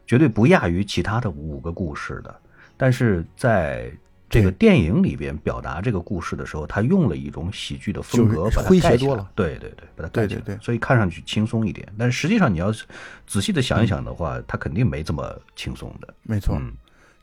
[0.07, 2.33] 绝对不亚于其他的五个故事的。
[2.77, 3.91] 但是在
[4.29, 9.29] 这个电影里边表达这个故事的时候，他用了一种喜剧的风格把它盖起来诙谐多了。
[9.35, 11.85] 对对对，把它盖起来，对对对所以看上去轻松一点。
[11.97, 12.85] 但是实际上，你要是
[13.25, 16.13] 仔细的想一想的话，它肯定没这么轻松的。
[16.21, 16.71] 没错，嗯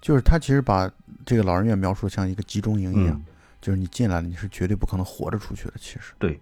[0.06, 0.88] 就是他其实把
[1.24, 3.24] 这个老人院描述的像一个集中营一样，嗯，
[3.60, 5.72] 就是你进来了，你是绝对不可能活着出去的。
[5.80, 6.40] 其实，对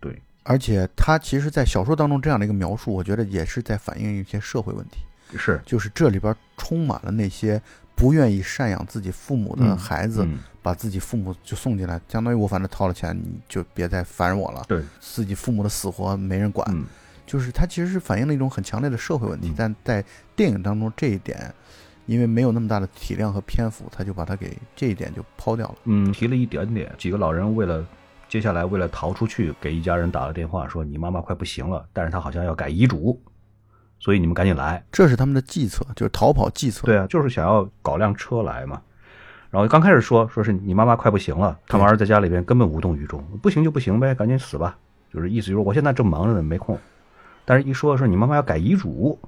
[0.00, 5.00] 对，而且他其实，在小说当中这样的一个描述，我觉得也是在反映一些社会问题，
[5.36, 7.60] 是就是这里边充满了那些
[7.94, 14.64] 不愿意赡养自己父母的嗯孩子，嗯把自己父母就送进来，相当于我反正掏了钱，你就别再烦我了。
[14.66, 16.86] 对，自己父母的死活没人管，嗯
[17.26, 20.02] 就是他其实是反映了一种很强烈的社会问题，嗯但在
[20.34, 21.54] 电影当中这一点，
[22.06, 25.74] 因为没有那么大的体量和篇幅，他就把它给这一点就抛掉了。
[25.84, 26.92] 嗯，提了一点点。
[26.98, 27.84] 几个老人为了
[28.28, 33.20] 接下来为了逃出去，给一家人打了电话，说你妈妈快不行了，但是她好像要改遗嘱，
[33.98, 34.84] 所以你们赶紧来。
[34.90, 36.86] 这是他们的计策，就是逃跑计策。
[36.86, 38.80] 对啊，就是想要搞辆车来嘛。
[39.50, 44.78] 然后刚开始说说是你妈妈快不行了，他们儿子在家里边根本无动于衷，不行就不行呗，赶紧死吧，
[45.12, 46.78] 就是意思就是我现在正忙着呢，没空。
[47.44, 49.18] 但是一说说你妈妈要改遗嘱，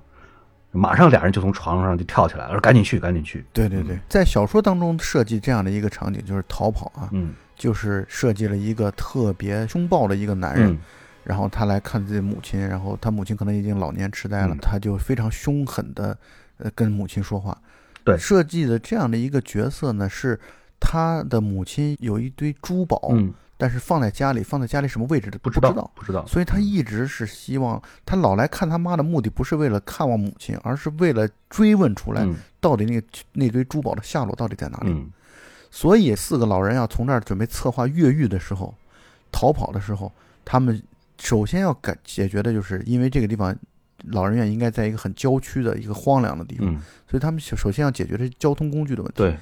[0.74, 3.44] 马上俩人就从床上就跳起来了，说赶紧去，赶紧去。
[3.52, 7.32] 对对对，在小说当中设计这样的一个场景，就是逃跑啊，嗯。
[7.56, 10.78] 就是设计了一个特别凶暴的一个男人，嗯。
[11.22, 14.58] 然后他来看自己母亲，然后他母亲可能已经老年痴呆了，嗯。
[14.60, 16.18] 他就非常凶狠的
[16.58, 17.56] 呃跟母亲说话。
[18.02, 18.18] 对。
[18.18, 20.38] 设计的这样的一个角色呢，是
[20.80, 25.90] 他的母亲有一堆珠宝，嗯，但是放在家里，放在家里什么位置的不知道不知道。
[25.94, 34.90] 不知道，所以他一直是希望他老来看他妈的目的不是为了看望母亲，而是为了追问出来嗯到底那个那堆珠宝的下落到底在哪里。
[34.90, 35.10] 嗯
[35.70, 38.72] 所以四个老人要从这儿准备策划越狱的时候，
[39.32, 40.12] 逃跑的时候，
[40.44, 40.80] 他们
[41.20, 43.52] 首先要解解决的就是，因为这个地方
[44.04, 46.80] 老人院应该在一个很郊区的一个荒凉的地方，嗯，
[47.10, 49.36] 所以他们首首先要解决的是交通工具的问题。，对，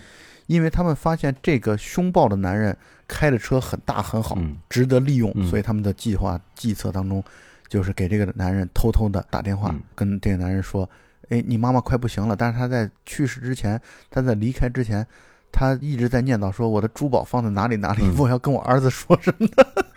[0.46, 2.74] 因为他们发现这个凶暴的男人
[3.12, 7.22] 开的车很大很好，嗯值得利用，嗯所以他们的计划计策当中，
[7.68, 10.88] 就是给这个男人偷偷的打电话，嗯跟这个男人说
[11.28, 13.78] ：“哎，你妈妈快不行了。”但是他在去世之前，
[14.10, 15.06] 他在离开之前，
[15.52, 19.46] 他一直在念叨说：“我的珠宝放在哪里哪里，嗯我要跟我儿子说什么。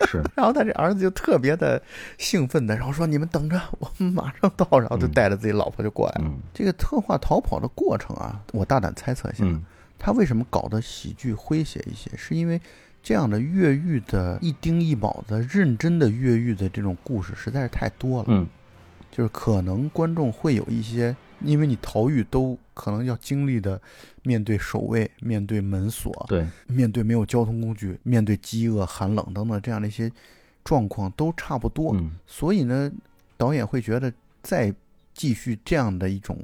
[0.06, 1.82] 是， 然后他这儿子就特别的
[2.18, 6.28] 兴奋的，然后说：“你们等着，我们马上到。”然后就嗯带着自己老婆就过来了。
[6.28, 9.64] 嗯这个策划逃跑的过程啊，我大胆猜测一下，嗯
[9.98, 12.10] 他为什么搞得喜剧诙谐一些？
[12.16, 12.60] 是因为
[13.06, 18.44] 这样的越狱的一丁一卯的认真的越狱的这种故事实在是太多了，嗯。
[19.12, 23.80] 就是可能观众会有一些，因为你逃狱都可能要经历的，
[24.24, 30.10] 面对守卫、面对门锁、对，面对没有交通工具、面对饥饿、寒冷等等这样的一些
[30.64, 32.10] 状况都差不多，嗯。
[32.26, 32.90] 所以呢，
[33.36, 34.12] 导演会觉得
[34.42, 34.74] 再
[35.14, 36.36] 继续这样的一种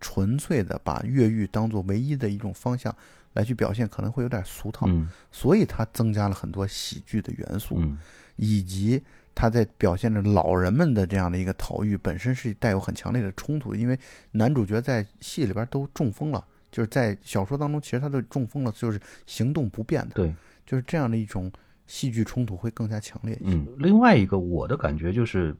[0.00, 2.94] 纯粹的把越狱当做唯一的一种方向
[3.34, 7.98] 来去表现，可能会有点俗套，嗯所以他增加了很多喜剧的元素，嗯
[8.36, 9.00] 以及
[9.34, 13.98] 他在表现着老人们的这样的一个逃狱本身是带有很强烈的冲突，因为
[14.32, 16.44] 男主角在戏里边都中风了。
[16.72, 20.34] 就是在小说当中，其实他都中风了，就是行动不便的，对。
[20.66, 21.52] 就是这样的一种
[21.86, 23.54] 戏剧冲突会更加强烈一些。
[23.54, 25.54] 嗯，另外一个我的感觉就是，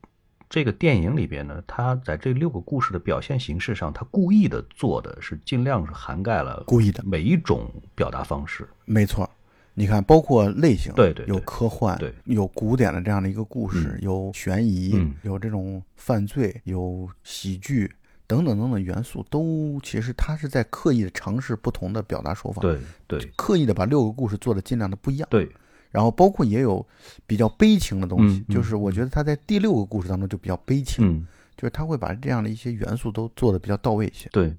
[0.55, 8.65] 这个电影里边呢，他在这六个故事的表现形式上，他故意的做的是尽量是涵盖了故意的每一种表达方式。
[8.85, 9.29] 没错，
[9.75, 11.35] 你看，包括类型，对对对。
[11.35, 13.99] 有科幻，对，有古典的这样的一个故事，嗯。
[14.03, 15.13] 有悬疑，嗯。
[15.23, 17.91] 有这种犯罪，有喜剧
[18.29, 22.79] 等等等等元素，都其实他是在刻意的尝试不同的表达手法，，对
[23.09, 23.29] 对。
[23.35, 25.27] 刻意的把六个故事做的尽量的不一样。
[25.29, 25.51] 对，
[25.95, 26.85] 然后包括也有
[27.25, 31.25] 比较悲情的东西，就是我觉得他在第六个故事当中就比较悲情，嗯
[31.57, 34.29] 就是他会把这样的一些元素都做的比较到位一些。
[34.33, 34.53] 对。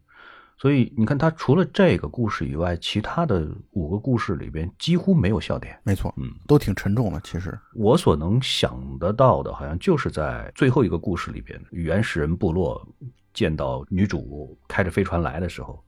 [0.57, 5.77] 所以你看，他除了这个故事以外，其他的五个故事里边几乎没有笑点。
[5.83, 7.59] 没错，嗯，都挺沉重的，其实。
[7.73, 12.81] 我所能想得到的，好像就是在最后一个故事里边，原始人部落
[13.33, 15.83] 见到女主开着飞船来的时候，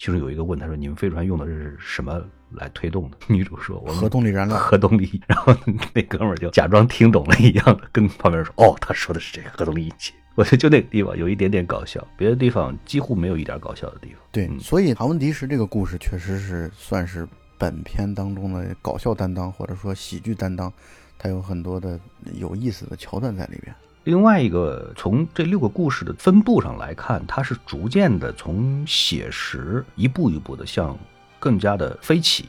[0.00, 5.20] 其中有一个问他说：“你们飞船用的是什么来推动的？” 女主说：“我们核动力燃料核动力。
[5.28, 5.54] ”然后
[5.92, 14.16] 那哥们儿就假装听懂了一样的，跟旁边人说：“哦，他说的是这个核动力引擎。”我觉得就那个地方有一点点搞笑，别的地方几乎没有一点搞笑的地方。
[14.32, 17.28] 对，嗯所以唐文迪什这个故事确实是算是
[17.58, 20.72] 本片当中的搞笑担当，或者说喜剧担当，
[21.18, 22.00] 它有很多的
[22.32, 23.74] 有意思的桥段在里边。
[24.04, 30.98] 另外一个，从这六个故事的分布上来看，它是逐渐的从写实一步一步的向
[31.38, 32.48] 更加的飞起，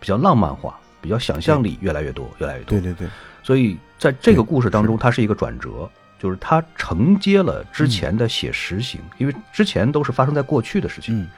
[0.00, 2.70] 比较浪漫化，比较想象力越来越多，越来越多。
[2.70, 3.08] 对对对，
[3.44, 5.88] 所以在这个故事当中，它是一个转折，
[6.18, 11.28] 就是它承接了之前的写实型，因为之前都是发生在过去的事情，嗯，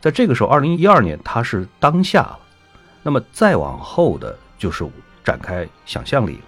[0.00, 2.40] 在这个时候，二零一二年它是当下了，
[3.02, 4.88] 那么再往后的就是
[5.22, 6.44] 展开想象力了。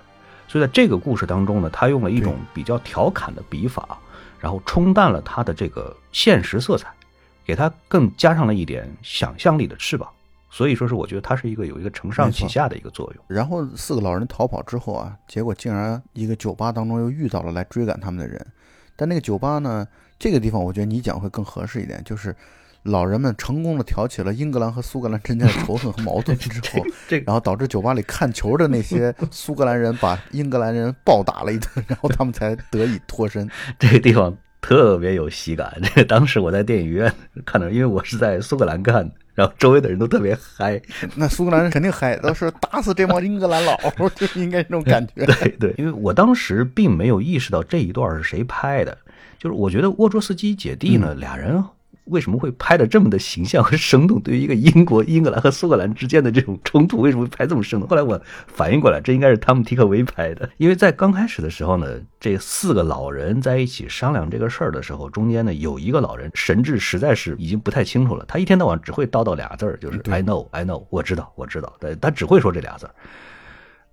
[0.53, 3.99] 所以在这个故事当中呢，他用了一种比较调侃的笔法，
[4.39, 6.93] 然后冲淡了他的这个现实色彩，
[7.43, 10.07] 给他更加上了一点想象力的翅膀。
[10.51, 13.25] 所以说是我觉得它是一个有一个承上启下的一个作用。
[13.27, 18.47] 然后四个老人逃跑之后啊，结果竟然一个酒吧当中又遇到了来追赶他们的人，
[18.95, 19.89] 但那个酒吧呢，
[20.19, 22.37] 这个地方我觉得你讲会更合适一点，就是
[22.83, 33.49] 老人们成功的挑起了英格兰和苏格兰之间的仇恨和矛盾之后， 这个然后导致酒吧里看球的那些 苏格兰人把英格兰人暴打了一顿，然后他们才得以脱身。
[33.79, 35.73] 这个地方特别有喜感。
[35.83, 37.13] 这个当时我在电影院
[37.45, 40.81] 看的，因为我是在苏格兰看的，然后周围的人都特别嗨。
[41.15, 43.79] 那苏格兰人肯定嗨，都是打死这帮英格兰佬，
[44.17, 45.25] 就是应该这种感觉。
[45.25, 48.99] 对对，因为我当时并没有意识到这一段是谁拍的，
[49.39, 51.63] 就是我觉得沃卓斯基姐弟呢，俩人
[52.05, 54.21] 为什么会拍的这么的形象和生动？
[54.21, 57.89] 对于一个英国、英格兰和苏格兰之间的这种冲突，为什么会拍这么生动？
[57.89, 61.87] 后来我反应过来，这应该是汤姆·提克维拍的，因为在刚开始的时候呢，
[62.19, 72.95] 这四个老人在一起商量这个事儿的时候，中间呢有一个老人神志实在是已经不太清楚了，他一天到晚只会叨叨俩字儿，就是 I know, I know，我知道，我知道，对，他只会说这俩字儿。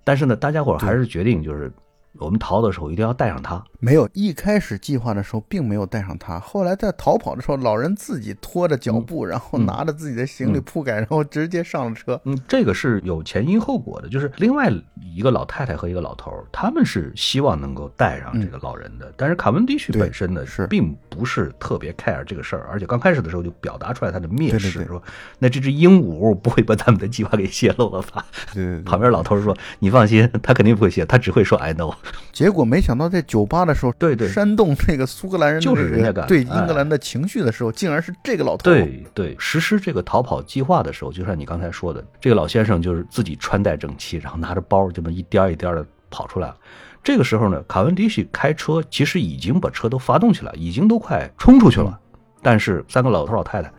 [0.04, 1.72] 但是呢，大家伙儿还是决定，就是
[2.18, 3.64] 我们逃的时候一定要带上他。
[3.80, 12.20] 没有，一开始计划的时候并没有带上他，后来在逃跑的时候，老人自己拖着脚步，然后拿着自己的行李铺盖，然后直接上了车。
[12.26, 14.70] 嗯，这个是有前因后果的，就是另外
[15.16, 25.02] 一个老太太和一个老头，他们是希望能够带上这个老人的，但是卡文迪许本身呢是并不是特别 care 这个事儿，而且刚开始的时候就表达出来他的蔑视，说
[25.38, 28.26] 那这只鹦鹉不会把咱们的计划给泄露了吧？
[28.54, 31.96] 对对对旁边老头说你放心，他肯定不会泄，他只会说 I know。
[32.32, 46.58] 结果没想到在酒吧的时候，对对煽动这个苏格兰人就是人家干对英格兰的情绪的时候，竟然是这个老头。，对对，实施这个逃跑计划的时候，就像你刚才说的，这个老先生就是自己穿戴整齐，然后拿着包这么一颠儿一颠的跑出来了。
[47.04, 51.98] 这个时候呢，卡文迪许开车其实已经把车都发动起来，已经都快冲出去了。
[52.42, 53.72] 但是三个老头老太太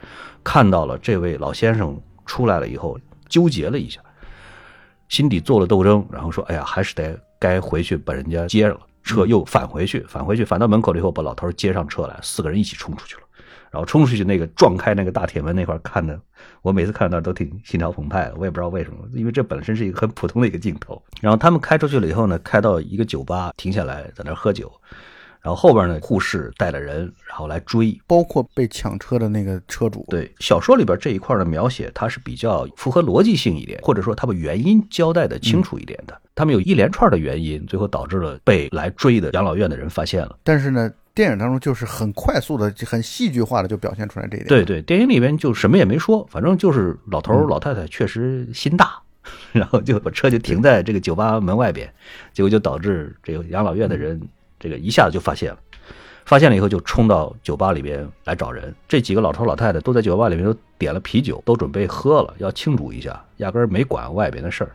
[0.44, 2.98] 看到了这位老先生出来了以后，
[3.28, 4.00] 纠结了一下，
[5.10, 13.22] 心底做了斗争，然后说：“哎呀，还是得该回去把人家接上了。”车又返回去，返回去，返到门口了以后，把老头接上车来，四个人一起冲出去了。
[13.70, 16.20] 然后冲出去那个撞开那个大铁门那块看的，
[16.60, 21.00] 我每次看到都挺心潮澎湃的，我也不知道为什么，因为这本身是一个很普通的一个镜头。
[21.20, 24.70] 然后他们开出去了以后呢，开到一个酒吧停下来，在那喝酒。
[25.42, 27.98] 然后后边呢，护士带着人，然后来追。
[28.06, 30.04] 包括被抢车的那个车主。
[30.08, 36.20] 对小说里边这一块的描写，它是比较符合逻辑性一点，或者说他把原因交代的清楚一点的。
[36.34, 40.38] 他们有一连串的原因，最后导致了被来追的养老院的人发现了。
[40.42, 44.48] 但是呢，电影当中就是很快速的、很戏剧化的就表现出来这一点。
[44.48, 49.00] 对对，电影里边就什么也没说，反正就是老头、老太太确实心大，
[49.52, 51.92] 然后就把车就停在这个酒吧门外边，
[52.32, 54.20] 结果就导致这个养老院的人
[54.60, 55.58] 这个一下子就发现了。
[56.26, 58.72] 发现了以后，就冲到酒吧里边来找人。
[58.86, 64.70] 这几个老头老太太都在酒吧里面都点了啤酒，都准备喝了，要庆祝一下，压根儿没管外边的事儿。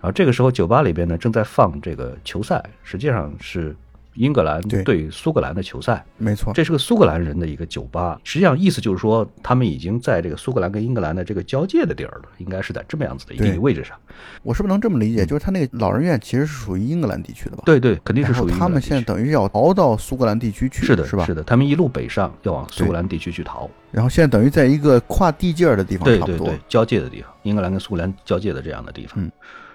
[0.00, 3.74] 然后这个时候，酒吧里边呢正在放这个球赛，实际上是
[4.14, 6.04] 英格兰对对苏格兰的球赛。
[6.18, 6.52] 没错。
[6.52, 13.96] 这是个苏格兰人的一个酒吧，实际上意思就是说，他们已经在这个苏格兰跟英格兰的这个交界的地儿了，应该是在这么样子的一个对位置上。
[14.42, 15.24] 我是不是能这么理解？
[15.24, 17.62] 就是他那个老人院其实是属于英格兰地区的吧？
[17.64, 21.24] 对对，肯定是属于他们现在等于要逃到苏格兰地区去，是的，是吧？
[21.24, 23.68] 是的，他们一路北上，要往苏格兰地区去逃。
[23.90, 26.36] 然后现在等于在一个跨地界儿的地方，差不多。
[26.38, 29.22] 对对对，交界的地方，英格兰跟苏格兰交界的这样的地方。
[29.22, 29.30] 嗯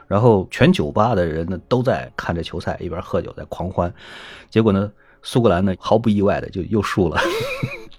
[0.08, 3.94] 然后全酒吧的人呢都在看着球赛，一边喝酒在狂欢。
[4.50, 7.20] 结果呢，苏格兰呢毫不意外的就又输了。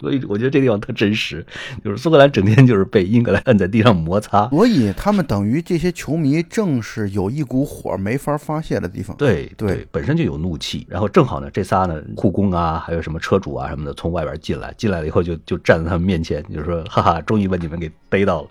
[0.00, 1.44] 所以我觉得这地方特真实，
[1.84, 4.48] 就是苏格兰整天就是被英格兰摁在地上摩擦。
[4.50, 9.16] 所以他们等于这些球迷正是有一股火没法发泄的地方。
[9.16, 18.48] 对对本身就有怒气，然后正好呢，这仨呢，护工啊，还有什么车主啊什么的，从外边进来，进来了以后就就站在他们面前，就是说，哈哈，终于把你们给逮到了。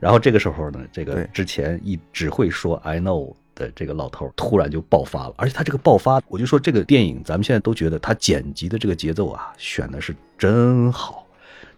[0.00, 11.26] 然后这个时候呢，这个之前一只会说 I know 的这个老头突然就爆发了，而且他这个爆发，我就说这个电影，咱们现在都觉得他剪辑的这个节奏啊，选的是真好。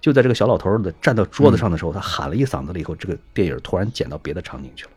[0.00, 4.90] 就在这个小老头的站到桌子上的时候，他喊了一嗓子了以后，这个电影突然剪到别的场景去了，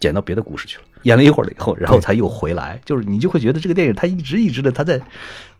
[0.00, 0.84] 剪到别的故事去了。
[1.02, 5.00] 演了一会儿了以后，然后才又回来，就是你就会觉得这个电影它一直一直的他在，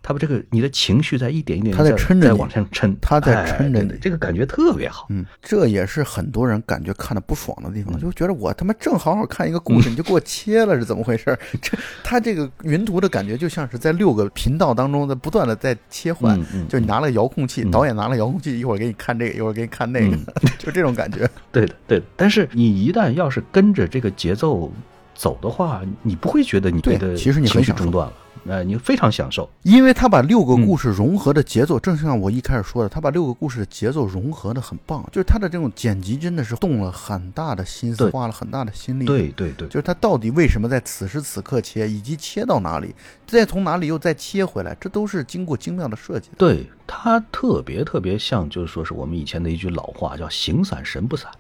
[0.07, 2.39] 他把这个你的情绪在一点一点他在撑着你。
[2.39, 5.09] 往上撑，他在撑着这个感觉特别好。
[5.11, 7.85] 嗯，这也是很多人感觉看的不爽的地嗯。
[7.87, 11.37] 方，就觉得我他妈正好好看一个故事，你就给我切了，是怎么回事？
[11.61, 17.71] 这他这个云图的感觉就像是在六个频道当中在不断的在切换，就你拿了遥控器，嗯。
[17.73, 20.17] 导演拿了遥控器，一会儿给你看这个，一会儿给你看那个，
[20.57, 21.29] 就这种感觉。
[21.51, 22.07] 对的，对的。
[22.15, 24.73] 但是你一旦要是跟着这个节奏
[25.17, 28.13] 走的话，你不会觉得你对的其实你很情绪中断了，
[28.49, 29.49] 呃，你非常享受。
[29.63, 39.05] 因为他把六个嗯故事融合的节奏，正像我一开始说的，他把六个故事的节奏融合的很棒，就是他的这种剪辑真的是动了很大的心思，花了很大的心力。
[39.05, 42.95] 对对对就是他到底为什么在此时此刻切，以及切到哪里，
[43.27, 46.37] 再从哪里又再切回来，这都是经过精妙的设计的。
[46.39, 51.31] 对，他特别特别像，就是说是我们以前的一句老话，叫“形散神不散”。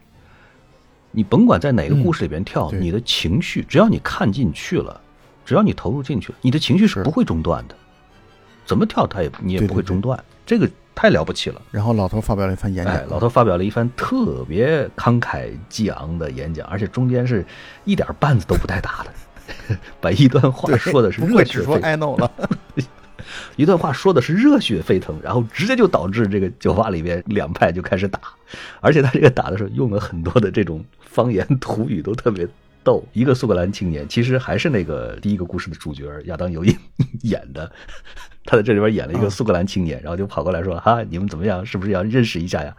[1.13, 5.01] 你甭管在哪个故事里边跳，嗯你的情绪，只要你看进去了，
[5.47, 7.75] 只要你投入进去了，你的情绪是是不会中断的。
[8.67, 11.63] 怎么跳，它也你也不会中断，这个太了不起了。
[11.71, 17.47] 然后老头发表了一番演讲，哎，老头发表了一番特别慷慨激昂的演讲，而且中间是
[17.85, 22.31] 一点绊子都不带打的， 把一段话说的是热血沸腾。
[23.57, 28.21] 一段话说的是热血沸腾，然后直接就导致这个酒吧里边两派就开始打，
[28.81, 32.47] 而且他这个打的时候用了很多的这种方言土语，都特别
[32.87, 33.05] 逗。
[33.13, 36.73] 一个苏格兰青年，其实还是那个第一个故事的主角亚当尤因
[37.25, 37.69] 演的，
[38.45, 41.67] 他在这里边演了一个苏格兰青年，然后就跑过来说：“哈，你们怎么样？
[41.67, 42.75] 是不是要认识一下呀？”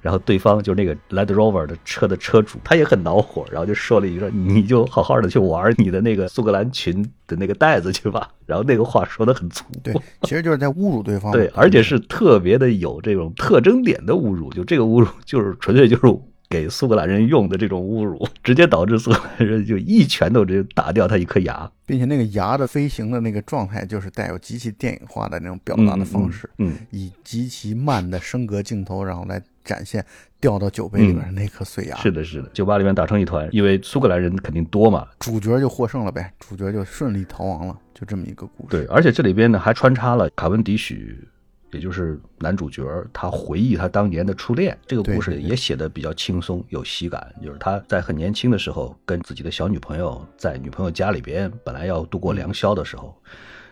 [0.00, 9.92] 然后对方就是那个 Land Rover 的车的车主，他也很恼火，然后就说了一句说：“你就好好的去玩你的那个苏格兰裙的那个袋子去吧。”然后那个话说的很粗，对，
[10.22, 11.32] 其实就是在侮辱对方。
[11.34, 16.06] 对，而且是特别的有这种特征点的侮辱，就这个侮辱就是纯粹就是
[16.50, 30.02] 给苏格兰人用的这种侮辱，直接导致苏格兰人就一拳头直接打掉他一颗牙，并且那个牙的飞行的那个状态，就是带有极其电影化的那种表达的方式，嗯，以极其慢的升格镜头，然后来展现
[30.40, 31.96] 掉到酒杯里边那颗碎牙。
[31.96, 38.70] 嗯是的，是的，酒吧里面打成一团，因为苏格兰人肯定多嘛，主角就获胜了呗，主角就顺利逃亡了，就这么一个故事。
[38.70, 41.28] 对，而且这里边呢还穿插了卡文迪许，
[41.72, 44.76] 也就是男主角，他回忆他当年的初恋。
[44.86, 53.14] 这个故事也写的比较轻松有喜感，就是他在很年轻的时候跟自己的小女朋友在女朋友家里边，本来要度过良宵的时候。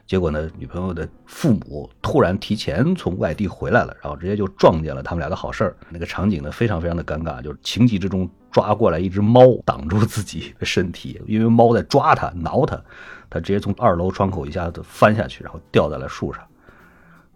[0.06, 5.76] 结果呢，女朋友的父母突然提前从外地回来了，然后直接就撞见了他们俩的好事儿。
[5.90, 12.80] 那个场景呢，非常非常的尴尬，就是情急之中抓过来一只猫挡住自己的身体，因为猫在抓他、挠他，
[13.28, 16.40] 他直接从二楼窗口一下子翻下去，然后掉在了树上，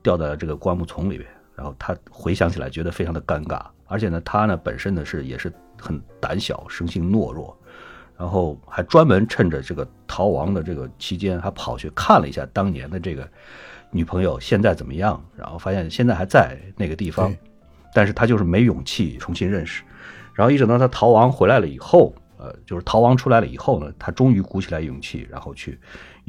[0.03, 1.29] 掉在了这个灌木丛里边。
[1.55, 7.55] 然后他回想起来，觉得非常的尴尬，而且呢，他呢本身呢是也是很胆小、生性懦弱，
[8.17, 13.29] 然后还专门趁着这个逃亡的这个期间，还跑去看了一下当年的这个
[13.91, 17.31] 女朋友现在怎么样，然后发现现在还在那个地方，
[17.93, 19.83] 但是他就是没勇气重新认识。
[20.33, 25.79] 然后一直到他逃亡回来了以后，呃，就是逃亡出来了以后呢，他终于鼓起来勇气，然后去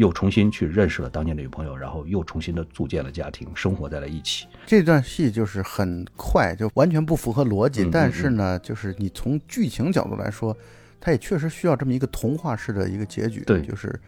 [0.01, 4.47] 又重新去认识了当年的女朋友，然后又重新的组建了家庭，生活在了一起。
[4.65, 10.57] 这段戏就是很快，就完全不符合逻辑，嗯嗯但是呢，就是你从剧情角度来说，
[10.99, 13.41] 它也确实需要这么一个童话式的一个结局。
[13.41, 13.99] 对就是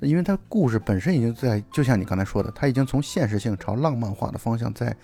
[0.00, 4.96] 因为它故事本身已经在，就像你刚才说的，它已经从现实性朝浪漫化的方向在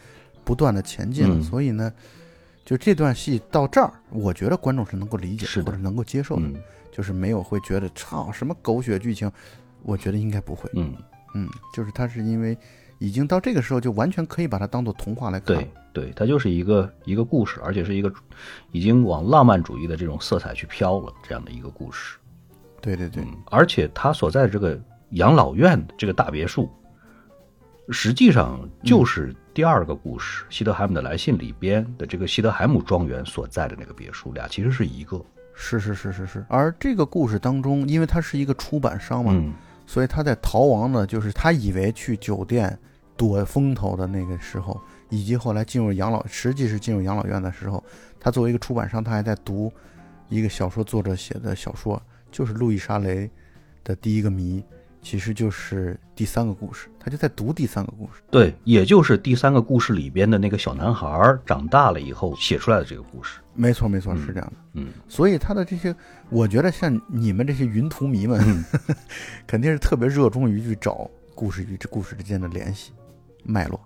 [0.43, 1.93] 不断的前进了，嗯所以呢。
[2.65, 6.55] 就这段戏到这儿，我觉得观众是能够理解或者能够接受的，嗯
[6.91, 9.31] 就是没有会觉得操什么狗血剧情，
[9.85, 10.69] 我觉得应该不会。
[10.75, 10.95] 嗯，
[11.35, 12.57] 嗯，就是他是因为
[12.99, 15.57] 已经到这个时候，就完全可以把它当做童话来看。
[15.57, 18.13] 对对，它就是一个一个故事，而且是一个
[18.73, 22.19] 已经往浪漫主义的这种色彩去飘了这样的一个故事。
[22.81, 24.81] 对对对，嗯，而且他所在的这个
[25.11, 26.69] 养老院这个大别墅，
[27.91, 35.25] 实际上就是第二个故事《西德海姆的来信》里边的这个西德海姆庄园所在的那个别墅，俩其实是一个。
[35.55, 36.45] 是是是是是。
[36.49, 39.55] 而这个故事当中，因为他是一个出版商嘛，嗯
[39.87, 42.79] 所以他在逃亡呢，就是他以为去酒店
[43.17, 47.83] 躲风头的那个时候，以及后来进入养老，实际是进入养老院的时候，
[48.19, 49.73] 他作为一个出版商，他还在读
[50.29, 52.01] 一个小说作者写的小说，
[52.33, 53.31] 就是路易莎雷
[53.85, 54.65] 的第一个谜，
[55.03, 58.23] 其实就是第三个故事，他就在读第三个故事。
[58.31, 63.39] 对，也就是第三个故事里边的那个小男孩长大了以后写出来的这个故事。
[63.55, 64.53] 没错，没错，嗯是这样的。
[64.75, 65.95] 嗯所以他的这些，
[66.29, 68.65] 我觉得像你们这些云图迷们，嗯
[69.47, 72.93] 肯定是特别热衷于去找故事与这故事之间的联系
[73.45, 73.81] 脉络。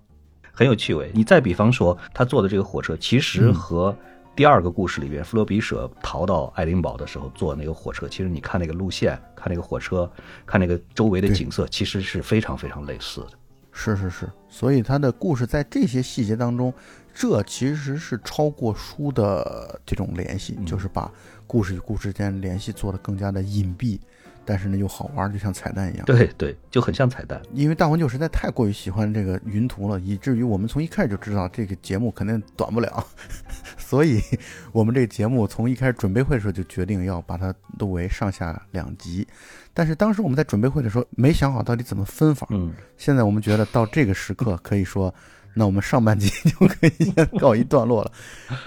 [0.53, 1.11] 很有趣味。
[1.15, 3.97] 你再比方说，他坐的这个火车，其实嗯和
[4.35, 10.11] 第二个故事里边，弗罗比舍逃到爱丁堡的时候坐那个火车，其实你看那个路线，看那个火车，
[10.47, 13.31] 看那个周围的景色，其实是非常非常类似的。
[13.73, 16.75] 是是是，所以他的故事在这些细节当中，
[17.19, 21.11] 这其实是超过书的这种联系，嗯就是把
[21.49, 23.99] 故事与故事之间联系做得更加的隐蔽，
[24.45, 26.07] 但是呢又好玩，就像彩蛋一样。
[26.07, 27.43] 对对，就很像彩蛋。
[27.53, 33.05] 因为大黄舅实在太过于喜欢这个云图了，以至于我们从一开始就知道这个节目肯定短不了，
[33.77, 34.23] 所以
[34.71, 39.27] 我们这个节目从一开始准备会的时候就决定要把它录为上下两集。
[39.75, 45.13] 但是当时我们在准备会的时候没想好到底怎么分法，嗯，现在我们觉得到这个时刻可以说，
[45.59, 48.13] 那我们上半集 就可以先告一段落了。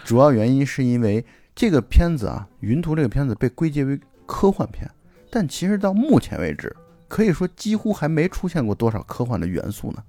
[0.04, 4.86] 主要原因是因为这个片子啊，《云图》这个片子被归结为科幻片，
[5.30, 6.76] 但其实到目前为止，
[7.08, 10.04] 可以说几乎还没出现过多少科幻的元素呢。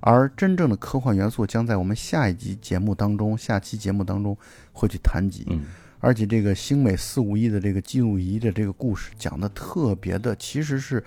[0.00, 4.36] 而真正的科幻元素将在我们下一集节目当中、下期节目当中
[4.72, 5.44] 会去谈及。
[5.50, 5.62] 嗯
[6.00, 11.02] 而且这个星美四五一的这个记录仪的这个故事讲的特别的，其实是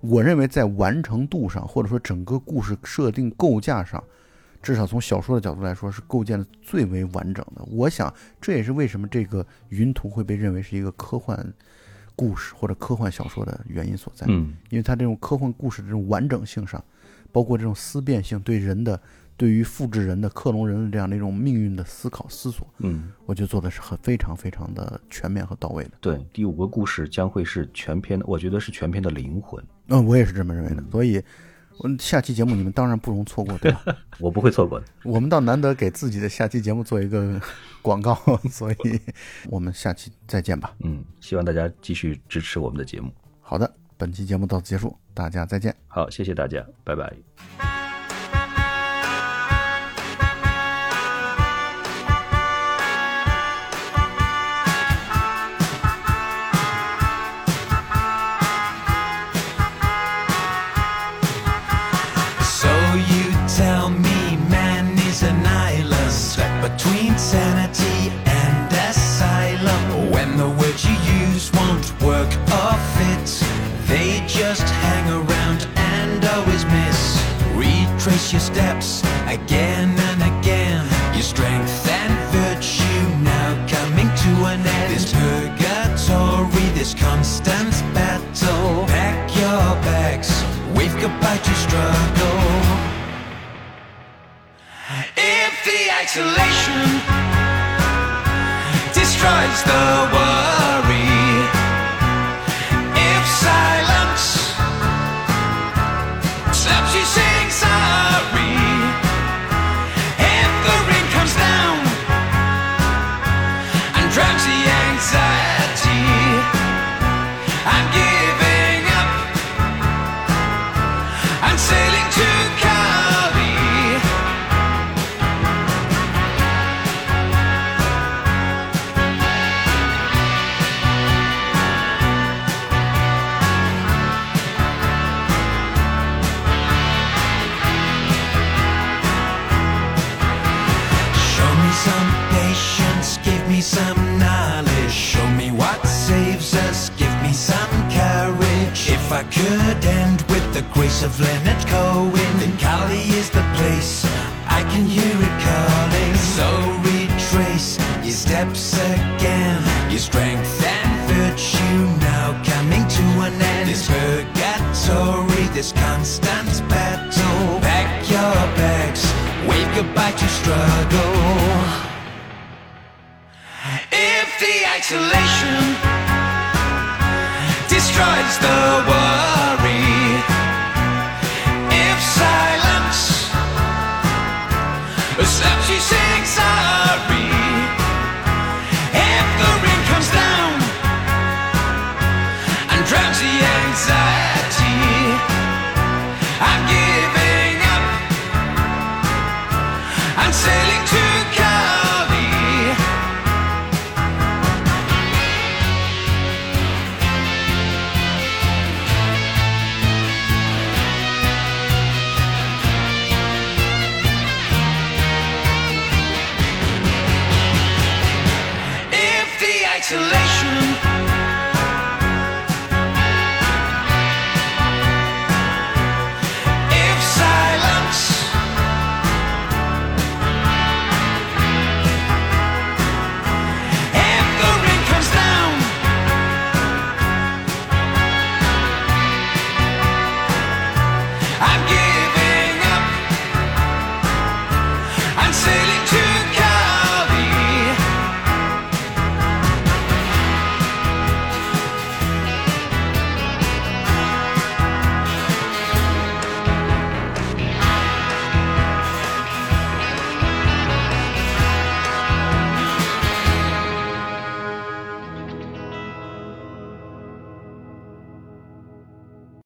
[0.00, 4.02] 我认为在完成度上，或者说整个故事设定构架上，
[4.62, 7.62] 至少从小说的角度来说，是构建的最为完整的。
[7.70, 11.52] 我想这也是为什么这个云图会被认为是一个科幻
[12.14, 14.26] 故事或者科幻小说的原因所在。
[14.28, 16.82] 嗯因为它这种科幻故事的这种完整性上，
[17.32, 19.00] 包括这种思辨性，对人的
[19.36, 25.90] 对于复制人的克隆人的这样的一种命运的思考思索，嗯，我觉得做的是很非常非常的全面和到位的。
[26.00, 29.64] 对，第五个故事将会是全篇的，我觉得是全篇的灵魂。
[29.88, 30.84] 嗯，我也是这么认为的。
[30.92, 31.22] 所以，我
[31.98, 33.84] 下期节目你们当然不容错过，对吧？
[34.20, 34.86] 我不会错过的。
[35.04, 37.40] 我们倒难得给自己的下期节目做一个
[37.80, 38.14] 广告，
[38.50, 38.76] 所以
[39.48, 40.74] 我们下期再见吧。
[40.84, 43.12] 嗯，希望大家继续支持我们的节目。
[43.40, 45.74] 好的，本期节目到此结束，大家再见。
[45.88, 47.81] 好，谢谢大家，拜拜。
[96.02, 96.82] Isolation
[98.92, 100.61] destroys the worry,